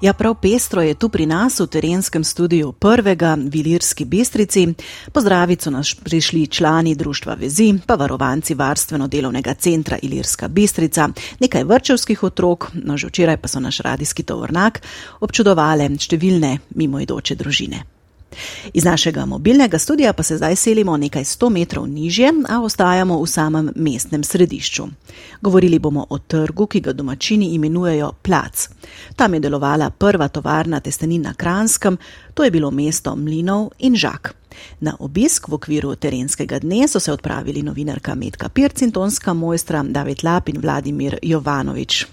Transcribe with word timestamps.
Ja, 0.00 0.12
prav 0.12 0.34
pestro 0.34 0.82
je 0.82 0.94
tu 0.94 1.08
pri 1.08 1.26
nas 1.26 1.60
v 1.60 1.66
terenskem 1.66 2.24
studiu 2.24 2.72
prvega 2.72 3.32
v 3.40 3.56
Ilirski 3.56 4.04
bistrici. 4.04 4.66
Pozdraviti 5.12 5.64
so 5.64 5.70
nas 5.70 5.94
prišli 5.94 6.46
člani 6.46 6.94
Društva 6.94 7.34
Vezi, 7.34 7.72
pa 7.86 7.94
varovanci 7.94 8.54
varstveno-delovnega 8.54 9.54
centra 9.54 9.96
Ilirska 10.02 10.48
bistrica, 10.48 11.08
nekaj 11.40 11.64
vrčevskih 11.64 12.22
otrok, 12.22 12.70
no 12.74 12.96
že 12.96 13.08
včeraj 13.08 13.36
pa 13.36 13.48
so 13.48 13.60
naš 13.60 13.80
radijski 13.80 14.22
tovornak 14.22 14.82
občudovale 15.20 15.88
številne 15.96 16.58
mimoidoče 16.76 17.34
družine. 17.34 17.95
Iz 18.72 18.84
našega 18.84 19.26
mobilnega 19.26 19.78
studija 19.78 20.12
pa 20.12 20.22
se 20.22 20.36
zdaj 20.36 20.56
selimo 20.56 20.96
nekaj 20.96 21.24
sto 21.24 21.50
metrov 21.50 21.86
nižje, 21.88 22.32
a 22.48 22.60
ostajamo 22.60 23.22
v 23.22 23.26
samem 23.26 23.70
mestnem 23.76 24.24
središču. 24.24 24.86
Govorili 25.40 25.78
bomo 25.78 26.06
o 26.10 26.18
trgu, 26.18 26.66
ki 26.66 26.80
ga 26.80 26.92
domačini 26.92 27.54
imenujejo 27.54 28.12
Plac. 28.22 28.68
Tam 29.16 29.34
je 29.34 29.40
delovala 29.40 29.90
prva 29.90 30.28
tovarna 30.28 30.80
testenin 30.80 31.22
na 31.22 31.34
Kranskem, 31.34 31.96
to 32.34 32.44
je 32.44 32.50
bilo 32.50 32.70
mesto 32.70 33.16
Mlinov 33.16 33.70
in 33.78 33.96
Žak. 33.96 34.34
Na 34.80 34.96
obisk 35.00 35.48
v 35.48 35.54
okviru 35.54 35.94
terenskega 35.96 36.58
dne 36.58 36.88
so 36.88 37.00
se 37.00 37.12
odpravili 37.12 37.62
novinarka 37.62 38.14
Metka 38.14 38.48
Pirc 38.48 38.82
in 38.82 38.92
tonska 38.92 39.34
mojstra 39.34 39.82
David 39.82 40.24
Lap 40.24 40.48
in 40.48 40.60
Vladimir 40.60 41.18
Jovanovič. 41.22 42.06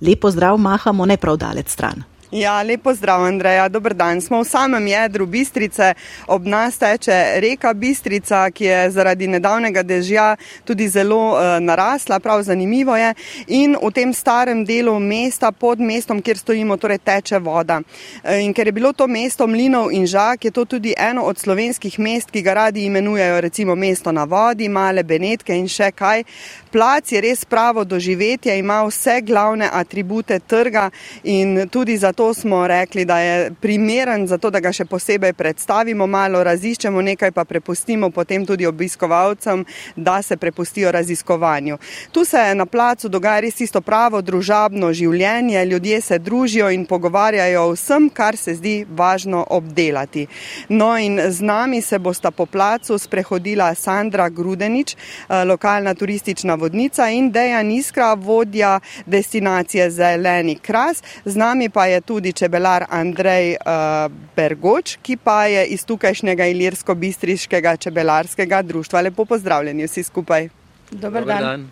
Lepo 0.00 0.30
zdrav, 0.30 0.58
mahamo 0.58 1.06
ne 1.06 1.16
prav 1.16 1.36
dalec 1.36 1.72
stran. 1.72 2.17
Ja, 2.30 2.62
lepo 2.62 2.94
zdrav, 2.94 3.24
Andreja. 3.24 3.68
Dobr 3.68 3.94
dan. 3.94 4.20
Smo 4.20 4.42
v 4.42 4.44
samem 4.44 4.86
jedru 4.86 5.26
Bistrice. 5.26 5.94
Ob 6.26 6.44
nas 6.44 6.76
teče 6.76 7.40
reka 7.40 7.72
Bistrica, 7.72 8.50
ki 8.50 8.64
je 8.64 8.90
zaradi 8.90 9.26
nedavnega 9.26 9.82
dežja 9.82 10.36
tudi 10.64 10.88
zelo 10.92 11.16
uh, 11.32 11.56
narasla, 11.60 12.18
prav 12.20 12.42
zanimivo 12.42 12.96
je. 12.96 13.14
In 13.46 13.78
v 13.80 13.90
tem 13.96 14.12
starem 14.12 14.60
delu 14.68 14.98
mesta, 15.00 15.52
pod 15.52 15.80
mestom, 15.80 16.20
kjer 16.20 16.36
stojimo, 16.38 16.76
torej 16.76 16.98
teče 16.98 17.40
voda. 17.40 17.80
Uh, 17.80 18.36
in 18.44 18.52
ker 18.52 18.68
je 18.68 18.76
bilo 18.76 18.92
to 18.92 19.08
mesto 19.08 19.46
mlinov 19.48 19.88
in 19.88 20.04
žak, 20.04 20.44
je 20.44 20.50
to 20.50 20.66
tudi 20.68 20.92
eno 20.98 21.24
od 21.24 21.40
slovenskih 21.40 21.96
mest, 21.98 22.28
ki 22.30 22.44
ga 22.44 22.54
radi 22.60 22.84
imenujejo 22.84 23.40
recimo 23.40 23.74
mesto 23.74 24.12
na 24.12 24.28
vodi, 24.28 24.68
male 24.68 25.02
Benetke 25.02 25.56
in 25.56 25.64
še 25.64 25.94
kaj. 25.96 26.28
Plac 26.72 27.12
je 27.12 27.20
res 27.20 27.44
pravo 27.44 27.84
doživetje, 27.84 28.58
ima 28.58 28.82
vse 28.84 29.20
glavne 29.22 29.68
atribute 29.72 30.38
trga 30.38 30.90
in 31.22 31.68
tudi 31.70 31.96
za 31.96 32.08
zato 32.08 32.34
smo 32.34 32.66
rekli, 32.66 33.04
da 33.04 33.18
je 33.18 33.50
primeren 33.60 34.26
za 34.26 34.38
to, 34.38 34.50
da 34.50 34.60
ga 34.60 34.72
še 34.72 34.86
posebej 34.88 35.34
predstavimo, 35.36 36.06
malo 36.06 36.40
raziščemo 36.42 37.02
nekaj, 37.04 37.34
pa 37.36 37.44
prepustimo 37.44 38.08
potem 38.10 38.46
tudi 38.48 38.66
obiskovalcem, 38.66 39.64
da 39.96 40.22
se 40.22 40.36
prepustijo 40.36 40.92
raziskovanju. 40.92 41.76
Tu 42.12 42.24
se 42.24 42.40
na 42.54 42.66
placu 42.66 43.08
dogaja 43.08 43.42
res 43.44 43.60
isto 43.60 43.80
pravo 43.84 44.22
družabno 44.22 44.88
življenje, 44.92 45.66
ljudje 45.68 46.00
se 46.00 46.18
družijo 46.18 46.70
in 46.72 46.86
pogovarjajo 46.88 47.66
o 47.68 47.74
vsem, 47.76 48.08
kar 48.10 48.36
se 48.36 48.56
zdi 48.56 48.86
važno 48.88 49.44
obdelati. 49.50 50.26
No 50.68 50.94
in 50.98 51.20
z 51.20 51.44
nami 51.44 51.82
se 51.82 51.98
bosta 51.98 52.30
po 52.30 52.46
placu 52.46 52.98
sprehodila 52.98 53.74
Sandra 53.74 54.30
Grudenič, 54.32 54.96
eh, 54.96 55.44
lokalna 55.44 55.94
turistična 55.94 56.56
vodnica 56.58 57.08
in 57.08 57.30
Dejan 57.32 57.70
Iskra, 57.70 58.14
vodja 58.14 58.80
destinacije 59.06 59.90
Zeleni 59.90 60.58
Kras. 60.58 61.02
Z 61.24 61.36
nami 61.36 61.68
pa 61.68 61.86
je 61.86 62.00
tudi 62.00 62.32
čebelar 62.32 62.84
Andrej 62.90 63.56
uh, 63.56 64.12
Bergoč, 64.36 64.98
ki 65.02 65.16
pa 65.16 65.46
je 65.46 65.66
iz 65.66 65.84
tukajšnjega 65.84 66.46
ilirsko-bistriškega 66.46 67.76
čebelarskega 67.76 68.62
društva. 68.62 69.00
Lepo 69.00 69.24
pozdravljeni 69.24 69.86
vsi 69.86 70.02
skupaj. 70.02 70.48
Dobar 70.90 71.24
dan. 71.24 71.42
dan. 71.42 71.70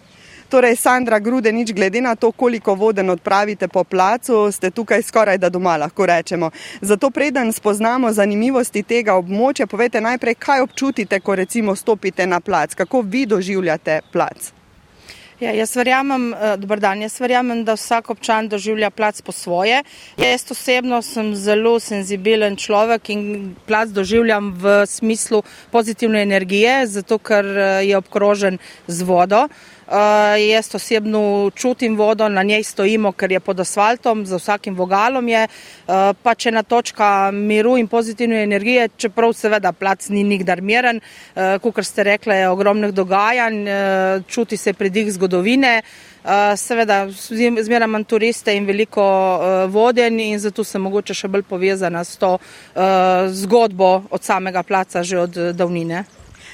Torej, 0.49 0.77
Sandra 0.77 1.19
Grudenič, 1.19 1.73
glede 1.73 2.01
na 2.01 2.15
to, 2.15 2.31
koliko 2.33 2.75
voden 2.75 3.11
odpravite 3.11 3.69
po 3.69 3.85
placu, 3.85 4.53
ste 4.53 4.71
tukaj 4.71 5.03
skoraj 5.03 5.39
da 5.39 5.49
doma, 5.49 5.77
lahko 5.77 6.07
rečemo. 6.07 6.51
Zato 6.81 7.11
preden 7.11 7.53
spoznamo 7.53 8.13
zanimivosti 8.13 8.83
tega 8.83 9.17
območja, 9.19 9.67
povete 9.67 10.01
najprej, 10.01 10.35
kaj 10.35 10.63
občutite, 10.63 11.21
ko 11.21 11.35
recimo 11.35 11.75
stopite 11.77 12.27
na 12.27 12.41
plac, 12.41 12.75
kako 12.75 13.01
vi 13.01 13.27
doživljate 13.27 14.01
plac. 14.13 14.53
Ja, 15.41 15.51
jaz 15.53 15.75
verjamem, 15.77 16.33
eh, 16.33 16.57
dober 16.57 16.81
dan, 16.81 17.03
jaz 17.05 17.19
verjamem, 17.21 17.59
da 17.65 17.75
vsak 17.77 18.09
občan 18.11 18.49
doživlja 18.49 18.89
plac 18.91 19.21
po 19.21 19.33
svoje. 19.33 19.83
Jaz 20.17 20.47
osebno 20.51 21.03
sem 21.03 21.35
zelo 21.35 21.77
senzibilen 21.81 22.57
človek 22.57 23.11
in 23.11 23.55
plac 23.67 23.93
doživljam 23.93 24.55
v 24.57 24.87
smislu 24.87 25.43
pozitivne 25.71 26.23
energije, 26.23 26.87
zato 26.87 27.19
ker 27.19 27.45
eh, 27.45 27.85
je 27.85 27.97
obkrožen 27.97 28.59
z 28.89 29.03
vodo. 29.03 29.49
Jaz 29.87 30.75
osebno 30.75 31.51
čutim 31.55 31.97
vodo, 31.97 32.29
na 32.29 32.43
njej 32.43 32.63
stojimo, 32.63 33.13
ker 33.13 33.33
je 33.33 33.41
pod 33.41 33.61
asfaltom, 33.61 34.27
za 34.27 34.37
vsakim 34.37 34.75
vogalom 34.75 35.29
je, 35.29 35.47
pa 36.23 36.35
če 36.35 36.51
na 36.51 36.63
točka 36.63 37.31
miru 37.31 37.77
in 37.79 37.87
pozitivne 37.89 38.43
energije, 38.43 38.89
čeprav 38.97 39.33
seveda 39.33 39.73
plac 39.73 40.09
ni 40.09 40.25
nikdar 40.25 40.61
miren, 40.61 41.01
kot 41.63 41.85
ste 41.87 42.03
rekli, 42.03 42.35
je 42.35 42.49
ogromnih 42.51 42.91
dogajanj, 42.91 43.63
čuti 44.27 44.57
se 44.57 44.73
pridih 44.73 45.13
zgodovine, 45.13 45.83
seveda 46.57 47.07
zmeraj 47.63 47.87
manj 47.87 48.05
turiste 48.11 48.57
in 48.57 48.67
veliko 48.67 49.07
vodenj 49.71 50.21
in 50.21 50.39
zato 50.43 50.65
sem 50.65 50.83
mogoče 50.83 51.15
še 51.15 51.31
bolj 51.31 51.47
povezana 51.47 52.03
s 52.05 52.19
to 52.19 52.39
zgodbo 53.31 54.03
od 54.11 54.23
samega 54.23 54.63
placa 54.67 55.03
že 55.03 55.19
od 55.19 55.43
davnine. 55.55 56.05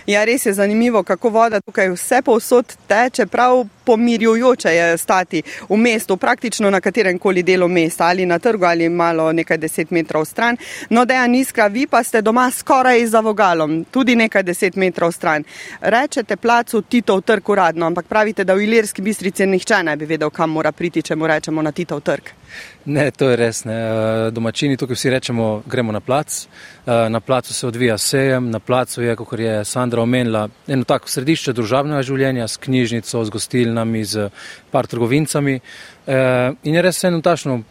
Ja, 0.06 0.24
res 0.24 0.46
je 0.46 0.52
zanimivo, 0.52 1.02
kako 1.02 1.28
voda 1.28 1.60
tukaj 1.60 1.90
vse 1.94 2.22
povsod 2.22 2.74
teče, 2.88 3.26
prav 3.26 3.66
pomirjujoče 3.84 4.68
je 4.68 4.98
stati 4.98 5.42
v 5.68 5.76
mestu, 5.76 6.16
praktično 6.16 6.70
na 6.70 6.80
katerem 6.80 7.18
koli 7.18 7.42
delu 7.42 7.68
mesta, 7.68 8.06
ali 8.06 8.26
na 8.26 8.38
trgu, 8.38 8.64
ali 8.64 8.88
malo 8.88 9.32
nekaj 9.32 9.58
deset 9.58 9.90
metrov 9.90 10.24
stran. 10.24 10.56
No, 10.90 11.04
da 11.04 11.14
je 11.14 11.28
nizka, 11.28 11.66
vi 11.66 11.86
pa 11.86 12.02
ste 12.02 12.22
doma 12.22 12.50
skoraj 12.50 13.06
za 13.06 13.20
vogalom, 13.20 13.84
tudi 13.84 14.16
nekaj 14.16 14.42
deset 14.42 14.76
metrov 14.76 15.12
stran. 15.12 15.44
Rečete 15.80 16.36
placu 16.36 16.82
Titov 16.82 17.20
trg 17.20 17.48
uradno, 17.48 17.86
ampak 17.86 18.06
pravite, 18.06 18.44
da 18.44 18.54
v 18.54 18.64
Ilirski 18.64 19.02
bistrici 19.02 19.46
nihče 19.46 19.82
ne 19.82 19.96
bi 19.96 20.04
vedel, 20.06 20.30
kam 20.30 20.50
mora 20.50 20.72
priti, 20.72 21.02
če 21.02 21.16
mu 21.16 21.26
rečemo 21.26 21.62
na 21.62 21.72
Titov 21.72 22.00
trg. 22.00 22.41
Ne, 22.84 23.10
to 23.10 23.30
je 23.30 23.36
res. 23.36 23.64
Ne. 23.64 23.74
Eh, 23.74 24.30
domačini 24.30 24.76
tukaj 24.76 24.96
vsi 24.96 25.10
rečemo, 25.10 25.62
gremo 25.66 25.92
na 25.92 26.00
plac. 26.00 26.46
Eh, 26.86 27.08
na 27.08 27.20
placu 27.20 27.54
se 27.54 27.66
odvija 27.66 27.98
sejem, 27.98 28.50
na 28.50 28.58
placu 28.58 29.02
je, 29.02 29.16
kot 29.16 29.38
je 29.38 29.64
Sandra 29.64 30.02
omenila, 30.02 30.48
eno 30.66 30.84
tako 30.84 31.08
središče 31.08 31.52
družabnega 31.52 32.02
življenja 32.02 32.48
s 32.48 32.56
knjižnico, 32.56 33.24
z 33.24 33.30
gostilnami, 33.30 34.04
z 34.04 34.30
par 34.70 34.86
trgovincami. 34.86 35.60
Eh, 36.06 36.52
in 36.62 36.74
je 36.74 36.82
res 36.82 37.04
eno 37.04 37.22
tašno, 37.22 37.62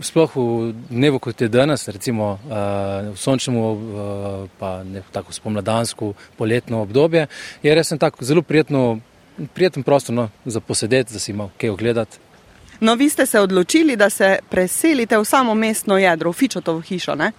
sploh 0.00 0.36
v 0.36 0.72
dnevu, 0.90 1.18
kot 1.18 1.42
je 1.42 1.48
danes, 1.50 1.88
recimo 1.88 2.38
v 2.46 3.16
sončnemu, 3.18 3.62
pa 4.60 4.84
ne 4.86 5.02
tako 5.10 5.34
spomladansko, 5.34 6.12
poletno 6.38 6.84
obdobje, 6.86 7.26
je 7.66 7.74
res 7.74 7.90
en 7.92 7.98
tako 7.98 8.24
zelo 8.24 8.46
prijetno, 8.46 9.00
prijeten 9.54 9.82
prostor 9.82 10.14
no, 10.14 10.28
za 10.44 10.60
posedeti, 10.60 11.12
da 11.12 11.18
si 11.18 11.32
imel 11.32 11.50
kaj 11.58 11.74
ogledati. 11.74 12.18
No, 12.80 12.94
vi 12.94 13.08
ste 13.08 13.26
se 13.26 13.40
odločili, 13.40 13.96
da 13.96 14.10
se 14.10 14.38
preselite 14.48 15.18
v 15.18 15.24
samo 15.24 15.54
mestno 15.54 15.98
jedro, 15.98 16.30
v 16.30 16.34
Fičotovo 16.34 16.80
hišo. 16.80 17.14
Ne? 17.14 17.32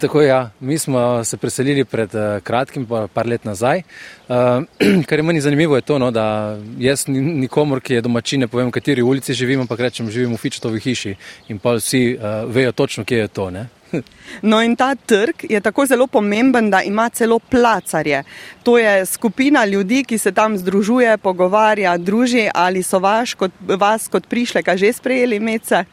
Tako 0.00 0.20
je, 0.20 0.28
ja. 0.28 0.50
mi 0.60 0.78
smo 0.78 1.24
se 1.24 1.36
preselili 1.36 1.84
pred 1.84 2.14
uh, 2.14 2.42
kratkim, 2.42 2.86
pa 2.86 3.06
par 3.06 3.26
let 3.26 3.44
nazaj. 3.44 3.82
Uh, 4.28 4.36
kar 5.08 5.18
je 5.18 5.22
meni 5.22 5.40
zanimivo, 5.40 5.76
je 5.76 5.82
to, 5.82 5.98
no, 5.98 6.10
da 6.10 6.58
jaz 6.78 7.04
nikomor, 7.08 7.80
ki 7.80 7.94
je 7.94 8.00
domačine, 8.00 8.48
povem, 8.48 8.68
v 8.68 8.78
kateri 8.78 9.02
ulici 9.02 9.34
živim, 9.34 9.60
ampak 9.60 9.80
rečem, 9.80 10.10
živim 10.10 10.34
v 10.34 10.38
Fičotovi 10.38 10.80
hiši 10.80 11.16
in 11.48 11.58
pa 11.58 11.74
vsi 11.74 12.14
uh, 12.14 12.46
vejo 12.46 12.72
točno, 12.72 13.04
kje 13.04 13.18
je 13.18 13.28
to. 13.28 13.50
Ne? 13.50 13.66
No, 14.42 14.62
in 14.62 14.76
ta 14.76 14.94
trg 14.94 15.44
je 15.50 15.60
tako 15.60 15.86
zelo 15.86 16.06
pomemben, 16.06 16.70
da 16.70 16.82
ima 16.82 17.08
celo 17.08 17.38
placarje. 17.38 18.22
To 18.62 18.78
je 18.78 19.06
skupina 19.06 19.64
ljudi, 19.64 20.04
ki 20.04 20.18
se 20.18 20.32
tam 20.32 20.58
združuje, 20.58 21.18
pogovarja, 21.18 21.96
druži. 21.98 22.48
Ali 22.54 22.82
so 22.82 22.98
vaš, 22.98 23.34
kot, 23.34 23.52
vas 23.60 24.08
kot 24.08 24.26
prišleka 24.26 24.76
že 24.76 24.92
sprejeli 24.92 25.40
mece? 25.40 25.84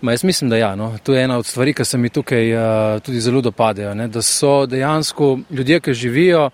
Ma 0.00 0.12
jaz 0.12 0.24
mislim, 0.24 0.50
da 0.50 0.56
ja. 0.56 0.74
No. 0.76 0.98
To 1.02 1.14
je 1.14 1.24
ena 1.24 1.38
od 1.38 1.46
stvari, 1.46 1.74
ki 1.74 1.84
se 1.84 1.98
mi 1.98 2.08
tukaj 2.08 2.54
uh, 2.54 3.00
tudi 3.02 3.20
zelo 3.20 3.40
dopadejo. 3.40 3.94
Ne. 3.94 4.08
Da 4.08 4.22
so 4.22 4.66
dejansko 4.66 5.38
ljudje, 5.50 5.80
ki 5.80 5.94
živijo, 5.94 6.50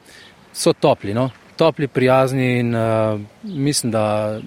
so 0.52 0.72
topli. 0.72 1.14
No. 1.14 1.30
Topli, 1.56 1.88
prijazni 1.88 2.58
in 2.58 2.74
uh, 2.74 3.20
mislim, 3.42 3.92
da 3.92 4.40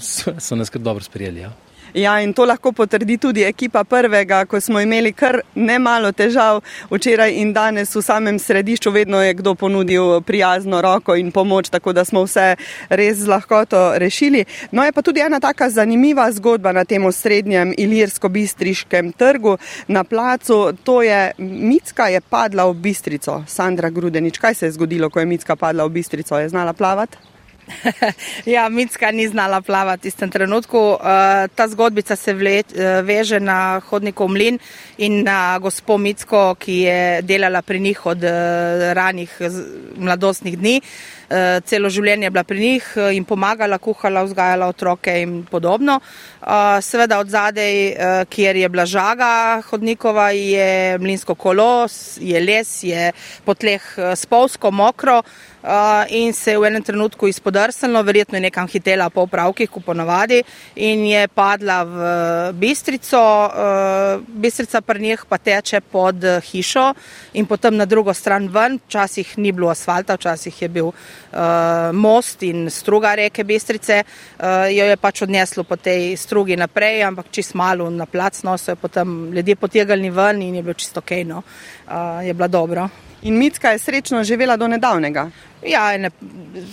so, 0.00 0.34
so 0.38 0.56
nas 0.56 0.70
kar 0.70 0.82
dobro 0.82 1.04
sprijeli. 1.04 1.40
Ja. 1.40 1.52
Ja, 1.94 2.20
in 2.24 2.32
to 2.32 2.46
lahko 2.48 2.70
potrdi 2.72 3.18
tudi 3.20 3.42
ekipa 3.44 3.82
prvega, 3.84 4.46
ko 4.48 4.60
smo 4.60 4.80
imeli 4.80 5.10
kar 5.12 5.42
ne 5.54 5.78
malo 5.78 6.08
težav 6.12 6.62
včeraj 6.88 7.34
in 7.36 7.50
danes 7.52 7.90
v 7.92 8.00
samem 8.02 8.38
središču. 8.40 8.90
Vedno 8.90 9.20
je 9.20 9.34
kdo 9.34 9.52
ponudil 9.54 10.22
prijazno 10.24 10.80
roko 10.80 11.14
in 11.20 11.28
pomoč, 11.32 11.68
tako 11.68 11.92
da 11.92 12.04
smo 12.04 12.22
vse 12.24 12.56
res 12.88 13.18
z 13.18 13.28
lahkoto 13.28 13.98
rešili. 14.00 14.44
No, 14.72 14.84
je 14.84 14.92
pa 14.92 15.02
tudi 15.02 15.20
ena 15.20 15.40
taka 15.40 15.68
zanimiva 15.70 16.30
zgodba 16.32 16.72
na 16.72 16.84
tem 16.84 17.04
srednjem 17.12 17.74
ilirsko-bistriškem 17.76 19.12
trgu 19.12 19.58
na 19.88 20.04
placu. 20.04 20.72
To 20.84 21.02
je 21.02 21.32
Micka 21.38 22.08
je 22.08 22.20
padla 22.20 22.64
v 22.70 22.74
Bistrico, 22.74 23.44
Sandra 23.46 23.90
Grudenič. 23.90 24.38
Kaj 24.38 24.54
se 24.54 24.66
je 24.66 24.72
zgodilo, 24.72 25.10
ko 25.10 25.20
je 25.20 25.26
Micka 25.26 25.56
padla 25.56 25.84
v 25.84 25.92
Bistrico? 26.00 26.38
Je 26.38 26.48
znala 26.48 26.72
plavati? 26.72 27.31
ja, 28.54 28.68
Mitska 28.68 29.10
ni 29.10 29.28
znala 29.28 29.60
plavati 29.60 30.00
v 30.00 30.02
tistem 30.02 30.30
trenutku. 30.30 30.78
Uh, 30.78 31.48
ta 31.54 31.68
zgodbica 31.68 32.16
se 32.16 32.34
vleč, 32.34 32.72
uh, 32.74 33.00
veže 33.06 33.40
na 33.40 33.80
hodnikov 33.88 34.28
mlin 34.28 34.58
in 34.98 35.22
na 35.24 35.58
gospo 35.58 35.98
Mitsko, 35.98 36.54
ki 36.58 36.76
je 36.86 37.22
delala 37.22 37.62
pri 37.62 37.80
njih 37.80 38.06
od 38.06 38.24
uh, 38.24 38.92
ranih 38.92 39.30
mladostnih 39.96 40.58
dni. 40.58 40.76
Uh, 40.82 41.21
celo 41.64 41.88
življenje 41.88 42.26
je 42.26 42.30
bila 42.30 42.44
pri 42.44 42.60
njih 42.60 42.88
in 43.16 43.24
pomagala, 43.24 43.78
kuhala, 43.78 44.24
vzgajala 44.26 44.68
otroke 44.68 45.14
in 45.22 45.42
podobno. 45.50 46.00
Uh, 46.42 46.80
seveda 46.82 47.20
od 47.22 47.30
zadej, 47.30 47.94
kjer 48.28 48.56
je 48.56 48.68
bila 48.68 48.86
žaga 48.86 49.62
hodnikova, 49.70 50.30
je 50.30 50.98
mlinsko 50.98 51.34
kolo, 51.34 51.86
je 52.18 52.40
les, 52.40 52.82
je 52.82 53.12
po 53.44 53.54
tleh 53.54 53.82
spolsko, 54.16 54.70
mokro 54.70 55.22
in 56.10 56.32
se 56.34 56.50
je 56.50 56.58
v 56.58 56.66
enem 56.66 56.82
trenutku 56.82 57.28
izpodrsnilo, 57.30 58.02
verjetno 58.02 58.36
je 58.36 58.42
nekam 58.48 58.66
hitela 58.66 59.06
po 59.10 59.22
upravkih, 59.28 59.70
kot 59.70 59.84
ponavadi, 59.86 60.40
in 60.74 61.06
je 61.06 61.28
padla 61.28 61.84
v 61.86 61.98
bistrico. 62.58 63.20
Bistrica 64.26 64.80
pri 64.82 65.00
njih 65.00 65.22
pa 65.28 65.38
teče 65.38 65.80
pod 65.80 66.18
hišo 66.50 66.88
in 67.38 67.46
potem 67.46 67.76
na 67.76 67.86
drugo 67.86 68.14
stran 68.14 68.48
ven. 68.50 68.80
Včasih 68.88 69.38
ni 69.38 69.52
bilo 69.52 69.70
asfalta, 69.70 70.18
včasih 70.18 70.62
je 70.62 70.68
bil 70.68 70.90
uh, 70.90 71.21
most 71.92 72.42
in 72.42 72.70
struga 72.70 73.14
reke 73.14 73.44
Bistrice. 73.44 74.02
Uh, 74.38 74.68
jo 74.72 74.84
je 74.84 74.96
pač 74.96 75.22
odneslo 75.22 75.64
po 75.64 75.76
tej 75.76 76.16
strugi 76.16 76.56
naprej, 76.56 77.02
ampak 77.02 77.30
čist 77.30 77.54
malo 77.54 77.90
na 77.90 78.06
plac, 78.06 78.42
no 78.42 78.58
so 78.58 78.72
jo 78.72 78.76
potem 78.76 79.32
ljudje 79.32 79.56
potegali 79.56 80.10
ven 80.10 80.42
in 80.42 80.54
je 80.54 80.62
bilo 80.62 80.74
čisto 80.74 81.00
kejno, 81.00 81.42
uh, 81.42 82.20
je 82.26 82.34
bilo 82.34 82.48
dobro. 82.48 82.88
In 83.22 83.38
Mitska 83.38 83.70
je 83.70 83.78
srečno 83.78 84.24
živela 84.24 84.56
do 84.56 84.68
nedavnega. 84.68 85.30
Ja, 85.66 85.98
ne, 85.98 86.10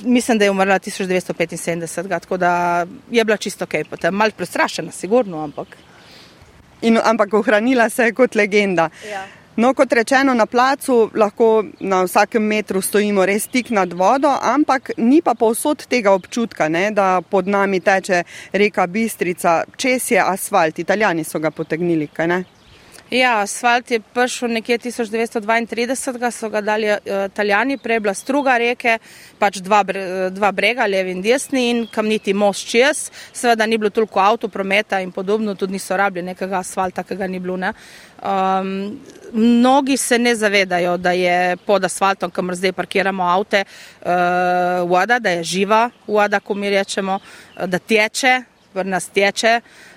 mislim, 0.03 0.37
da 0.37 0.45
je 0.45 0.51
umrla 0.51 0.79
1975, 0.79 2.09
tako 2.09 2.37
da 2.37 2.85
je 3.11 3.25
bila 3.25 3.37
čisto 3.37 3.63
ok, 3.63 3.73
potem 3.89 4.15
malo 4.15 4.31
prestrašena, 4.37 4.91
sigurno, 4.91 5.43
ampak. 5.43 5.67
In, 6.81 6.97
ampak 7.03 7.33
ohranila 7.33 7.89
se 7.89 8.03
je 8.03 8.13
kot 8.13 8.35
legenda. 8.35 8.89
Ja. 9.11 9.25
No, 9.59 9.73
kot 9.73 9.93
rečeno, 9.93 10.33
na 10.33 10.45
placu 10.45 11.09
lahko 11.15 11.65
na 11.79 12.03
vsakem 12.03 12.43
metru 12.47 12.79
stojimo 12.81 13.25
res 13.27 13.47
tik 13.51 13.73
nad 13.75 13.91
vodo, 13.93 14.29
ampak 14.41 14.91
ni 14.97 15.19
pa 15.21 15.33
povsod 15.35 15.83
tega 15.91 16.13
občutka, 16.15 16.69
ne, 16.71 16.85
da 16.95 17.19
pod 17.21 17.47
nami 17.47 17.81
teče 17.83 18.21
reka 18.53 18.87
Bistrica, 18.87 19.63
čez 19.75 20.11
je 20.13 20.23
asfalt, 20.23 20.79
italijani 20.79 21.27
so 21.27 21.43
ga 21.43 21.51
potegnili, 21.51 22.07
kaj 22.07 22.31
ne? 22.31 22.39
Ja, 23.09 23.39
asfalt 23.41 23.91
je 23.91 23.97
prišel 23.99 24.51
nekje 24.53 24.77
1932, 24.77 26.31
so 26.31 26.49
ga 26.49 26.61
dali 26.61 26.91
italijani, 27.25 27.77
prej 27.81 27.99
bila 28.05 28.13
struga 28.13 28.57
reke, 28.61 28.99
pač 29.39 29.57
dva, 29.65 29.81
dva 30.29 30.51
brega, 30.53 30.85
levi 30.85 31.15
in 31.17 31.23
desni 31.25 31.63
in 31.71 31.79
kamniti 31.89 32.35
most 32.37 32.69
čez. 32.69 33.07
Seveda 33.33 33.65
ni 33.65 33.81
bilo 33.81 33.89
toliko 33.89 34.21
avto 34.21 34.47
prometa 34.47 35.01
in 35.01 35.11
podobno, 35.11 35.55
tudi 35.55 35.73
niso 35.73 35.97
rabili 35.97 36.27
nekega 36.27 36.59
asfalta, 36.59 37.03
ki 37.03 37.17
ga 37.17 37.27
ni 37.27 37.39
bilo. 37.39 37.57
Um, 37.57 38.99
mnogi 39.33 39.97
se 39.97 40.19
ne 40.19 40.35
zavedajo, 40.35 40.97
da 40.97 41.11
je 41.11 41.57
pod 41.65 41.89
asfaltom, 41.89 42.29
kamor 42.29 42.61
zdaj 42.61 42.77
parkiramo 42.77 43.25
avte, 43.25 43.65
uh, 43.65 44.85
voda, 44.85 45.17
da 45.19 45.33
je 45.39 45.43
živa 45.43 45.89
voda, 46.07 46.39
ko 46.39 46.53
mi 46.53 46.69
rečemo, 46.69 47.19
da 47.65 47.79
teče, 47.79 48.41
vrnas 48.73 49.09
teče. 49.09 49.61
Uh, 49.63 49.88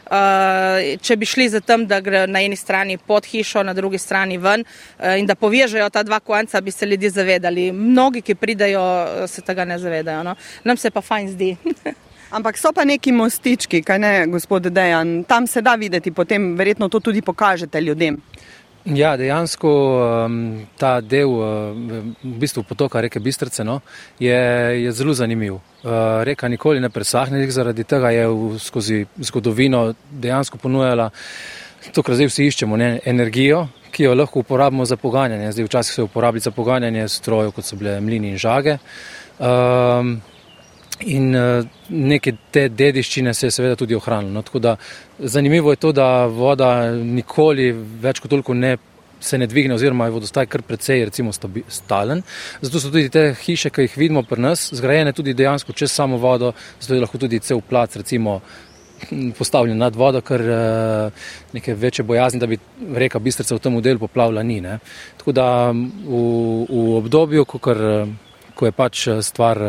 če 1.03 1.17
bi 1.17 1.27
šli 1.27 1.49
za 1.49 1.61
tem, 1.61 1.87
da 1.87 2.01
gre 2.01 2.27
na 2.27 2.43
eni 2.45 2.57
strani 2.57 2.99
pod 2.99 3.27
hišo, 3.27 3.63
na 3.63 3.75
drugi 3.75 3.99
strani 3.99 4.39
ven 4.39 4.65
uh, 4.65 5.19
in 5.19 5.27
da 5.27 5.35
povežejo 5.35 5.89
ta 5.91 6.03
dva 6.03 6.21
konca, 6.21 6.61
bi 6.61 6.71
se 6.71 6.87
ljudje 6.87 7.11
zavedali. 7.11 7.73
Mnogi, 7.73 8.23
ki 8.23 8.35
pridajo, 8.35 8.83
se 9.27 9.43
tega 9.43 9.65
ne 9.65 9.79
zavedajo. 9.79 10.23
No? 10.23 10.35
Nam 10.65 10.77
se 10.77 10.91
pa 10.91 11.01
fajn 11.01 11.31
zdi. 11.33 11.57
Ampak 12.33 12.57
so 12.57 12.73
pa 12.73 12.85
neki 12.89 13.13
mostički, 13.13 13.83
kaj 13.85 13.99
ne, 13.99 14.13
gospod 14.33 14.71
Dejan, 14.73 15.25
tam 15.29 15.47
se 15.47 15.61
da 15.61 15.75
videti, 15.75 16.11
potem 16.17 16.55
verjetno 16.57 16.89
to 16.89 17.01
tudi 17.01 17.21
pokažete 17.23 17.81
ljudem. 17.81 18.17
Ja, 18.85 19.13
dejansko 19.17 19.71
um, 20.27 20.67
ta 20.79 20.97
del 21.01 21.31
uh, 21.31 21.71
v 22.19 22.33
bistvu 22.43 22.65
potoka 22.67 23.01
reke 23.01 23.21
Bistrce 23.23 23.63
no, 23.65 23.79
je, 24.19 24.35
je 24.83 24.93
zelo 24.93 25.15
zanimiv. 25.15 25.55
Uh, 25.55 26.23
reka 26.27 26.49
nikoli 26.49 26.81
ne 26.83 26.91
presahne, 26.91 27.45
zaradi 27.51 27.85
tega 27.85 28.11
je 28.11 28.27
v, 28.27 28.59
skozi 28.59 29.05
zgodovino 29.23 29.93
dejansko 30.11 30.59
ponujala 30.59 31.11
to, 31.95 32.03
kar 32.03 32.19
zdaj 32.19 32.31
vsi 32.31 32.49
iščemo, 32.51 32.77
ne, 32.79 32.91
energijo, 33.07 33.69
ki 33.95 34.09
jo 34.09 34.17
lahko 34.19 34.43
uporabimo 34.43 34.85
za 34.85 34.97
poganjanje. 34.97 35.53
Zdaj 35.53 35.67
včasih 35.67 35.95
se 35.95 36.03
uporablja 36.03 36.49
za 36.49 36.51
poganjanje 36.51 37.09
strojev, 37.09 37.55
kot 37.55 37.67
so 37.67 37.79
bile 37.79 38.01
mlini 38.01 38.35
in 38.35 38.39
žage. 38.39 38.79
Um, 39.39 40.17
In 41.01 41.35
uh, 41.35 41.65
neke 41.89 42.35
te 42.51 42.69
dediščine 42.69 43.35
se 43.35 43.49
je 43.49 43.55
seveda 43.55 43.77
tudi 43.77 43.97
ohranilo. 43.97 44.43
No, 44.43 44.61
da, 44.61 44.77
zanimivo 45.19 45.73
je 45.73 45.81
to, 45.83 45.93
da 45.93 46.27
voda 46.27 46.93
nikoli 46.93 47.73
več 47.73 48.21
kot 48.23 48.31
toliko 48.31 48.55
ne, 48.55 48.77
se 49.23 49.39
ne 49.39 49.47
dvigne, 49.47 49.75
oziroma 49.75 50.07
je 50.07 50.15
vodostaj 50.17 50.47
kar 50.51 50.63
precej 50.67 51.05
recimo, 51.09 51.33
stalen. 51.69 52.23
Zato 52.61 52.81
so 52.81 52.91
tudi 52.91 53.11
te 53.11 53.33
hiše, 53.45 53.71
ki 53.71 53.87
jih 53.87 53.97
vidimo 53.97 54.23
pri 54.23 54.43
nas, 54.43 54.69
zgrajene 54.75 55.15
tudi 55.17 55.35
dejansko 55.35 55.73
čez 55.73 55.91
samo 55.93 56.21
vodo, 56.23 56.53
zato 56.81 56.95
je 56.95 57.03
lahko 57.03 57.19
tudi 57.19 57.41
cel 57.41 57.63
plac 57.69 57.97
recimo, 57.97 58.41
postavljen 59.39 59.79
nad 59.79 59.97
vodo, 59.99 60.21
ker 60.23 60.45
uh, 60.47 61.25
neke 61.53 61.75
večje 61.75 62.05
bojazni, 62.07 62.41
da 62.41 62.47
bi 62.47 62.59
reka 62.95 63.19
Bistrica 63.19 63.57
v 63.57 63.65
tem 63.65 63.81
delu 63.83 63.99
poplavila 63.99 64.43
ni. 64.43 64.61
Ne. 64.61 64.79
Tako 65.19 65.35
da 65.35 65.49
v, 65.73 66.23
v 66.69 66.87
obdobju, 67.01 67.45
ko, 67.45 67.59
kar, 67.59 67.83
ko 68.55 68.71
je 68.71 68.77
pač 68.77 69.09
stvar. 69.23 69.67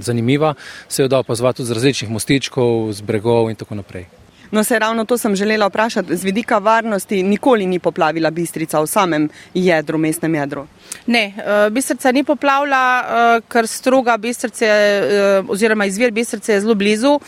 Zanimiva, 0.00 0.54
se 0.88 1.02
jo 1.02 1.08
da 1.08 1.18
opazovati 1.18 1.56
tudi 1.56 1.66
z 1.66 1.72
različnih 1.72 2.10
mostičkov, 2.10 2.92
z 2.92 3.00
bregov 3.00 3.50
in 3.50 3.56
tako 3.56 3.74
naprej. 3.74 4.06
No, 4.52 4.64
se 4.64 4.78
ravno 4.78 5.04
to 5.04 5.18
sem 5.18 5.36
želela 5.36 5.66
vprašati. 5.66 6.16
Z 6.16 6.24
vidika 6.24 6.58
varnosti 6.58 7.22
nikoli 7.22 7.66
ni 7.66 7.78
poplavila 7.78 8.30
Bistrica 8.30 8.80
v 8.80 8.86
samem 8.86 9.28
jedru, 9.54 9.98
mestnem 9.98 10.34
jedru. 10.34 10.66
Ne, 11.06 11.34
eh, 11.36 11.70
Bistrica 11.70 12.12
ni 12.12 12.24
poplavila, 12.24 13.02
eh, 13.02 13.40
ker 13.48 13.66
struga 13.66 14.16
Bistrice 14.16 14.66
eh, 14.66 15.42
oziroma 15.48 15.86
izvir 15.86 16.10
Bistrice 16.10 16.52
je 16.52 16.60
zelo 16.60 16.74
blizu. 16.74 17.20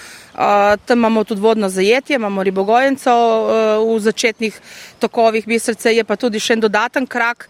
Tam 0.84 0.98
imamo 0.98 1.24
tudi 1.24 1.40
vodno 1.40 1.68
zajetje, 1.68 2.16
imamo 2.16 2.42
ribogojenco 2.42 3.12
v 3.86 4.00
začetnih 4.00 4.60
tokovih 4.98 5.46
Bistrice, 5.46 5.94
je 5.94 6.04
pa 6.04 6.16
tudi 6.16 6.40
še 6.42 6.56
en 6.56 6.64
dodaten 6.64 7.06
krak 7.06 7.46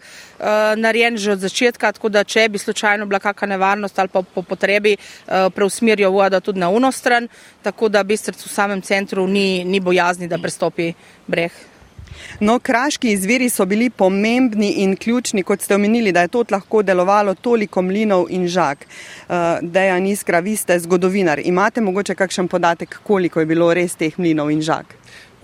narejen 0.77 1.17
že 1.17 1.31
od 1.33 1.41
začetka, 1.41 1.91
tako 1.97 2.13
da 2.13 2.23
če 2.23 2.45
bi 2.49 2.61
slučajno 2.61 3.09
bila 3.09 3.19
kakšna 3.19 3.55
nevarnost 3.57 3.99
ali 3.99 4.13
pa 4.13 4.21
po 4.21 4.45
potrebi 4.45 4.97
preusmerijo 5.25 6.11
vodo 6.11 6.39
tudi 6.39 6.61
na 6.61 6.69
unostran, 6.69 7.25
tako 7.63 7.89
da 7.89 8.03
Bistric 8.03 8.37
v 8.37 8.53
samem 8.53 8.81
centru 8.85 9.25
ni, 9.27 9.63
ni 9.65 9.79
bojazni, 9.79 10.27
da 10.29 10.37
prestopi 10.37 10.93
breh. 11.25 11.74
No, 12.39 12.59
kraški 12.59 13.11
izviri 13.11 13.49
so 13.49 13.65
bili 13.65 13.89
pomembni 13.89 14.71
in 14.83 14.95
ključni, 14.95 15.43
kot 15.43 15.61
ste 15.61 15.75
omenili, 15.75 16.11
da 16.11 16.21
je 16.21 16.27
to 16.27 16.43
lahko 16.51 16.81
delovalo 16.83 17.33
toliko 17.33 17.81
mlinov 17.81 18.27
in 18.29 18.47
žak. 18.47 18.85
Uh, 18.85 19.35
Dejan 19.61 20.05
Iskra, 20.07 20.39
vi 20.39 20.55
ste 20.55 20.79
zgodovinar. 20.79 21.39
Imate 21.43 21.81
mogoče 21.81 22.15
kakšen 22.15 22.47
podatek, 22.47 22.99
koliko 23.03 23.39
je 23.39 23.45
bilo 23.45 23.73
res 23.73 23.95
teh 23.95 24.19
mlinov 24.19 24.51
in 24.51 24.61
žak? 24.61 24.95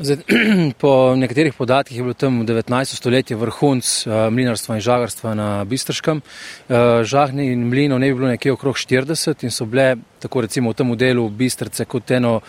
Zdaj, 0.01 0.17
po 0.81 1.15
nekaterih 1.15 1.53
podatkih 1.53 1.97
je 1.97 2.03
bilo 2.03 2.13
tam 2.13 2.39
v 2.41 2.45
19. 2.45 2.95
stoletju 2.95 3.37
vrhunc 3.37 3.85
uh, 4.07 4.13
mlinarstva 4.33 4.75
in 4.75 4.81
žagarstva 4.81 5.33
na 5.37 5.49
Bistrškem. 5.65 6.21
Uh, 6.21 7.03
žahni 7.05 7.51
in 7.53 7.67
mlinov 7.69 7.99
ne 7.99 8.09
bi 8.09 8.17
bilo 8.17 8.31
nekje 8.31 8.53
okrog 8.53 8.75
40 8.75 9.45
in 9.45 9.53
so 9.53 9.65
bile, 9.65 9.95
tako 10.19 10.41
recimo 10.41 10.71
v 10.71 10.79
tem 10.79 10.95
delu 10.97 11.29
Bistrce, 11.29 11.85
kot 11.85 12.11
eno 12.11 12.39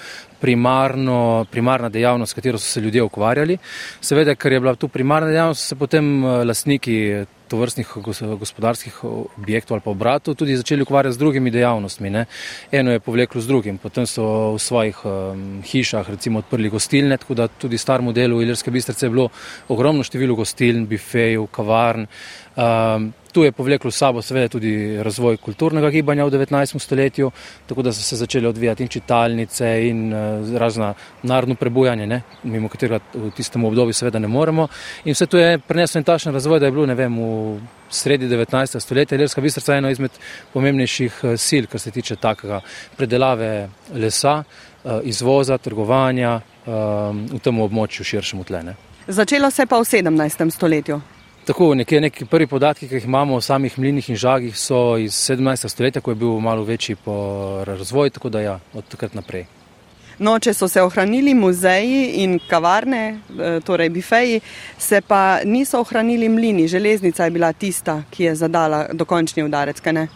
primarno, 0.42 1.46
primarna 1.50 1.88
dejavnost, 1.88 2.34
s 2.34 2.38
katero 2.38 2.58
so 2.58 2.66
se 2.66 2.80
ljudje 2.82 3.02
ukvarjali. 3.06 3.58
Seveda, 4.00 4.34
ker 4.34 4.52
je 4.52 4.61
bila 4.61 4.75
tu 4.75 4.88
primarna 4.90 5.30
dejavnost, 5.30 5.68
se 5.70 5.78
potem 5.78 6.11
uh, 6.25 6.42
lastniki 6.46 6.99
tovrstnih 7.52 7.88
gospodarskih 8.40 9.04
objektov 9.04 9.76
ali 9.76 9.84
pa 9.84 9.90
obratov 9.92 10.34
tudi 10.40 10.56
začeli 10.56 10.87
ukvarjati 10.87 11.14
z 11.14 11.20
drugimi 11.20 11.50
dejavnostmi. 11.52 12.11
Ne. 12.11 12.25
Eno 12.72 12.94
je 12.94 13.00
povleklo 13.00 13.40
z 13.44 13.50
drugim, 13.50 13.78
potem 13.78 14.08
so 14.08 14.25
v 14.56 14.61
svojih 14.62 15.02
um, 15.04 15.61
hišah 15.61 16.11
recimo 16.16 16.40
odprli 16.40 16.72
gostilne, 16.72 17.18
tako 17.20 17.37
da 17.37 17.49
tudi 17.49 17.76
v 17.76 17.84
starem 17.84 18.12
delu 18.16 18.40
Ilirske 18.42 18.72
bistrice 18.72 19.06
je 19.06 19.11
bilo 19.12 19.28
ogromno 19.68 20.04
število 20.04 20.37
gostiln, 20.38 20.87
bifejev, 20.88 21.46
kavarn. 21.52 22.08
Um, 22.56 23.12
Tu 23.32 23.44
je 23.44 23.52
povleklo 23.52 23.90
s 23.90 23.96
sabo 23.96 24.22
seveda 24.22 24.48
tudi 24.48 24.98
razvoj 25.02 25.38
kulturnega 25.40 25.90
gibanja 25.90 26.24
v 26.24 26.30
19. 26.30 26.78
stoletju, 26.78 27.30
tako 27.66 27.82
da 27.82 27.92
so 27.92 28.02
se 28.02 28.16
začele 28.16 28.48
odvijati 28.48 28.82
in 28.82 28.88
čitalnice 28.88 29.68
in 29.88 30.12
uh, 30.12 30.56
razna 30.58 30.94
narodno 31.22 31.54
prebujanje, 31.54 32.06
ne, 32.06 32.22
mimo 32.42 32.68
katerega 32.68 33.00
v 33.14 33.30
tistem 33.36 33.64
obdobju 33.64 33.96
seveda 33.96 34.18
ne 34.18 34.28
moremo. 34.28 34.68
In 35.04 35.16
vse 35.16 35.26
to 35.26 35.38
je 35.38 35.58
preneslo 35.58 35.98
in 35.98 36.04
tašen 36.04 36.32
razvoj, 36.32 36.60
da 36.60 36.66
je 36.66 36.72
bilo, 36.72 36.86
ne 36.86 36.94
vem, 36.94 37.16
v 37.18 37.60
sredi 37.90 38.28
19. 38.28 38.80
stoletja 38.80 39.16
Iljerska 39.16 39.40
bistrica 39.40 39.76
eno 39.76 39.90
izmed 39.90 40.10
pomembnejših 40.52 41.24
uh, 41.24 41.32
sil, 41.46 41.70
kar 41.72 41.80
se 41.80 41.90
tiče 41.90 42.16
takega 42.16 42.60
predelave 42.96 43.68
lesa, 43.94 44.42
uh, 44.42 45.00
izvoza, 45.02 45.58
trgovanja 45.58 46.40
v 46.66 47.38
tem 47.42 47.58
območju 47.58 48.04
širšemu 48.06 48.44
tlene. 48.46 48.76
Začelo 49.08 49.50
se 49.50 49.66
pa 49.66 49.80
v 49.80 49.88
17. 49.88 50.50
stoletju. 50.54 51.00
Tako, 51.44 51.75
nekje, 51.75 52.00
neki 52.00 52.25
prvi 52.25 52.46
podatki, 52.46 52.88
ki 52.88 52.94
jih 52.94 53.04
imamo 53.04 53.34
o 53.34 53.40
samih 53.40 53.78
mlinih 53.78 54.11
in 54.11 54.16
žagih, 54.16 54.54
so 54.58 54.96
iz 54.99 55.16
17. 55.30 55.68
stoletja, 55.68 56.00
ko 56.00 56.11
je 56.11 56.14
bil 56.14 56.38
malo 56.40 56.62
večji 56.62 56.96
po 56.96 57.64
razvoju, 57.66 58.11
tako 58.11 58.28
da 58.28 58.40
ja, 58.40 58.61
od 58.75 58.84
takrat 58.88 59.14
naprej. 59.14 59.46
No, 60.18 60.37
če 60.38 60.54
so 60.54 60.68
se 60.68 60.82
ohranili 60.82 61.34
muzeji 61.34 62.22
in 62.22 62.38
kavarne, 62.49 63.02
eh, 63.40 63.61
torej 63.66 63.88
bifeji, 63.90 64.40
se 64.78 65.00
pa 65.00 65.40
niso 65.44 65.80
ohranili 65.80 66.28
mlini. 66.28 66.68
Železnica 66.68 67.25
je 67.25 67.30
bila 67.30 67.52
tista, 67.52 68.02
ki 68.11 68.25
je 68.25 68.34
zadala 68.34 68.87
dokončni 68.92 69.42
udarec, 69.42 69.80
kaj 69.80 69.92
ne? 69.92 70.08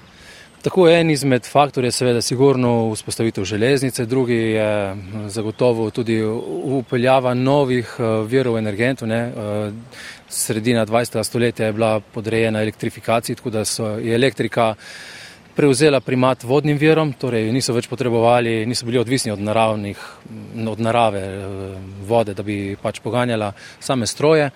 Tako 0.66 0.88
en 0.88 1.10
izmed 1.10 1.44
faktorjev 1.46 1.86
je 1.86 1.92
seveda 1.92 2.20
sigurno 2.22 2.90
vzpostavitev 2.90 3.44
železnice, 3.44 4.06
drugi 4.06 4.34
je 4.34 4.96
zagotovo 5.26 5.90
tudi 5.90 6.22
upeljava 6.64 7.34
novih 7.34 7.94
eh, 7.98 8.02
virov 8.26 8.58
energentov. 8.58 9.08
Ne. 9.08 9.20
Eh, 9.20 9.70
sredina 10.28 10.86
20. 10.86 11.22
stoletja 11.24 11.66
je 11.66 11.72
bila 11.72 12.00
podrejena 12.00 12.62
elektrifikaciji, 12.62 13.36
tako 13.36 13.50
da 13.50 13.64
so, 13.64 13.86
je 13.86 14.14
elektrika 14.14 14.74
prevzela 15.56 16.00
primat 16.00 16.42
vodnim 16.42 16.78
virom, 16.78 17.12
torej 17.12 17.52
niso 17.52 17.72
več 17.72 17.86
potrebovali, 17.88 18.66
niso 18.66 18.86
bili 18.86 18.98
odvisni 18.98 19.30
od, 19.32 19.40
naravnih, 19.40 20.02
od 20.68 20.80
narave 20.80 21.20
eh, 21.20 21.78
vode, 22.08 22.34
da 22.34 22.42
bi 22.42 22.76
pač 22.82 22.98
poganjala 23.00 23.52
same 23.80 24.06
stroje. 24.06 24.50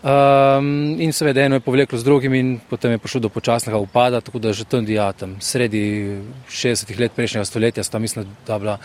Um, 0.00 0.96
in 0.96 1.12
seveda 1.12 1.42
eno 1.44 1.58
je 1.58 1.60
povleklo 1.60 1.98
z 1.98 2.04
drugim 2.04 2.34
in 2.34 2.60
potem 2.70 2.90
je 2.90 2.98
prišlo 2.98 3.20
do 3.20 3.28
počasnega 3.28 3.76
upada, 3.76 4.20
tako 4.20 4.38
da 4.38 4.52
že 4.52 4.64
tam 4.64 4.84
dijatem. 4.84 5.36
Sredi 5.40 6.16
60-ih 6.48 7.00
let 7.00 7.12
prejšnjega 7.12 7.44
stoletja 7.44 7.84
sta 7.84 7.98
mislim, 7.98 8.24
da 8.46 8.58
bila 8.58 8.78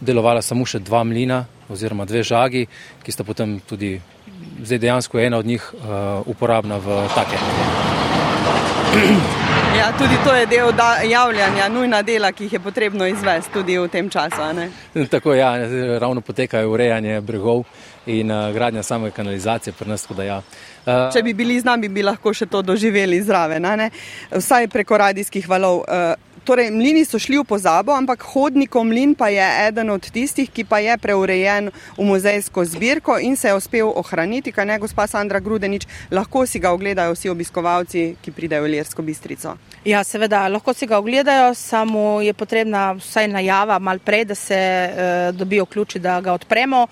delovala 0.00 0.42
samo 0.42 0.66
še 0.68 0.78
dva 0.78 1.04
mlina 1.04 1.46
oziroma 1.72 2.04
dve 2.04 2.22
žagi, 2.22 2.66
ki 3.02 3.12
sta 3.12 3.24
potem 3.24 3.60
tudi, 3.64 3.96
zdaj 4.60 4.78
dejansko 4.78 5.18
ena 5.18 5.38
od 5.38 5.46
njih 5.46 5.72
uh, 5.72 6.28
uporabna 6.28 6.76
v 6.76 7.00
take. 7.16 7.40
Ja, 9.78 9.92
tudi 9.98 10.16
to 10.24 10.34
je 10.34 10.46
del 10.46 10.72
javljanja, 11.10 11.68
nujna 11.68 12.02
dela, 12.02 12.32
ki 12.32 12.44
jih 12.44 12.52
je 12.52 12.60
potrebno 12.60 13.06
izvesti 13.06 13.52
tudi 13.52 13.78
v 13.78 13.88
tem 13.88 14.08
času. 14.10 14.68
Tako 15.10 15.32
je, 15.32 15.38
ja, 15.38 15.52
ravno 15.98 16.20
potekajo 16.20 16.70
urejanje 16.70 17.20
bregov 17.20 17.64
in 18.08 18.30
uh, 18.30 18.52
gradnja 18.54 18.82
same 18.82 19.10
kanalizacije 19.10 19.72
pri 19.72 19.88
nas. 19.88 20.06
Ja. 20.26 20.42
Uh, 20.86 21.12
Če 21.12 21.22
bi 21.22 21.34
bili 21.34 21.60
z 21.60 21.64
nami, 21.64 21.88
bi 21.88 22.02
lahko 22.02 22.32
še 22.34 22.46
to 22.46 22.62
doživeli 22.62 23.20
zraven, 23.22 23.66
vsaj 24.32 24.68
preko 24.72 24.98
radijskih 24.98 25.48
valov. 25.48 25.84
Uh, 25.84 26.16
Torej, 26.48 26.70
mlini 26.72 27.02
so 27.04 27.18
šli 27.20 27.36
v 27.36 27.44
pozabo, 27.44 27.92
ampak 27.92 28.22
hodnikov 28.24 28.80
mlin 28.88 29.12
pa 29.12 29.28
je 29.28 29.44
eden 29.68 29.90
od 29.92 30.00
tistih, 30.00 30.48
ki 30.48 30.64
pa 30.64 30.78
je 30.80 30.94
preurejen 30.96 31.68
v 31.92 32.06
muzejsko 32.08 32.64
zbirko 32.64 33.18
in 33.20 33.36
se 33.36 33.50
je 33.50 33.56
uspel 33.58 33.90
ohraniti, 33.92 34.48
kaj 34.48 34.64
ne, 34.64 34.78
gospa 34.80 35.04
Sandra 35.04 35.42
Grudenič, 35.44 35.84
lahko 36.08 36.46
si 36.48 36.56
ga 36.56 36.72
ogledajo 36.72 37.12
vsi 37.12 37.28
obiskovalci, 37.28 38.06
ki 38.24 38.32
pridejo 38.32 38.64
v 38.64 38.72
Ljersko 38.72 39.04
bistrico. 39.04 39.58
Ja, 39.84 40.00
seveda, 40.00 40.46
lahko 40.48 40.72
si 40.72 40.88
ga 40.88 40.96
ogledajo, 40.96 41.52
samo 41.52 42.22
je 42.24 42.32
potrebna 42.32 42.94
vsaj 42.96 43.28
najava 43.28 43.76
mal 43.76 44.00
prej, 44.00 44.24
da 44.32 44.34
se 44.34 44.56
uh, 44.56 45.36
dobijo 45.36 45.68
ključi, 45.68 46.00
da 46.00 46.16
ga 46.24 46.32
odpremo. 46.32 46.86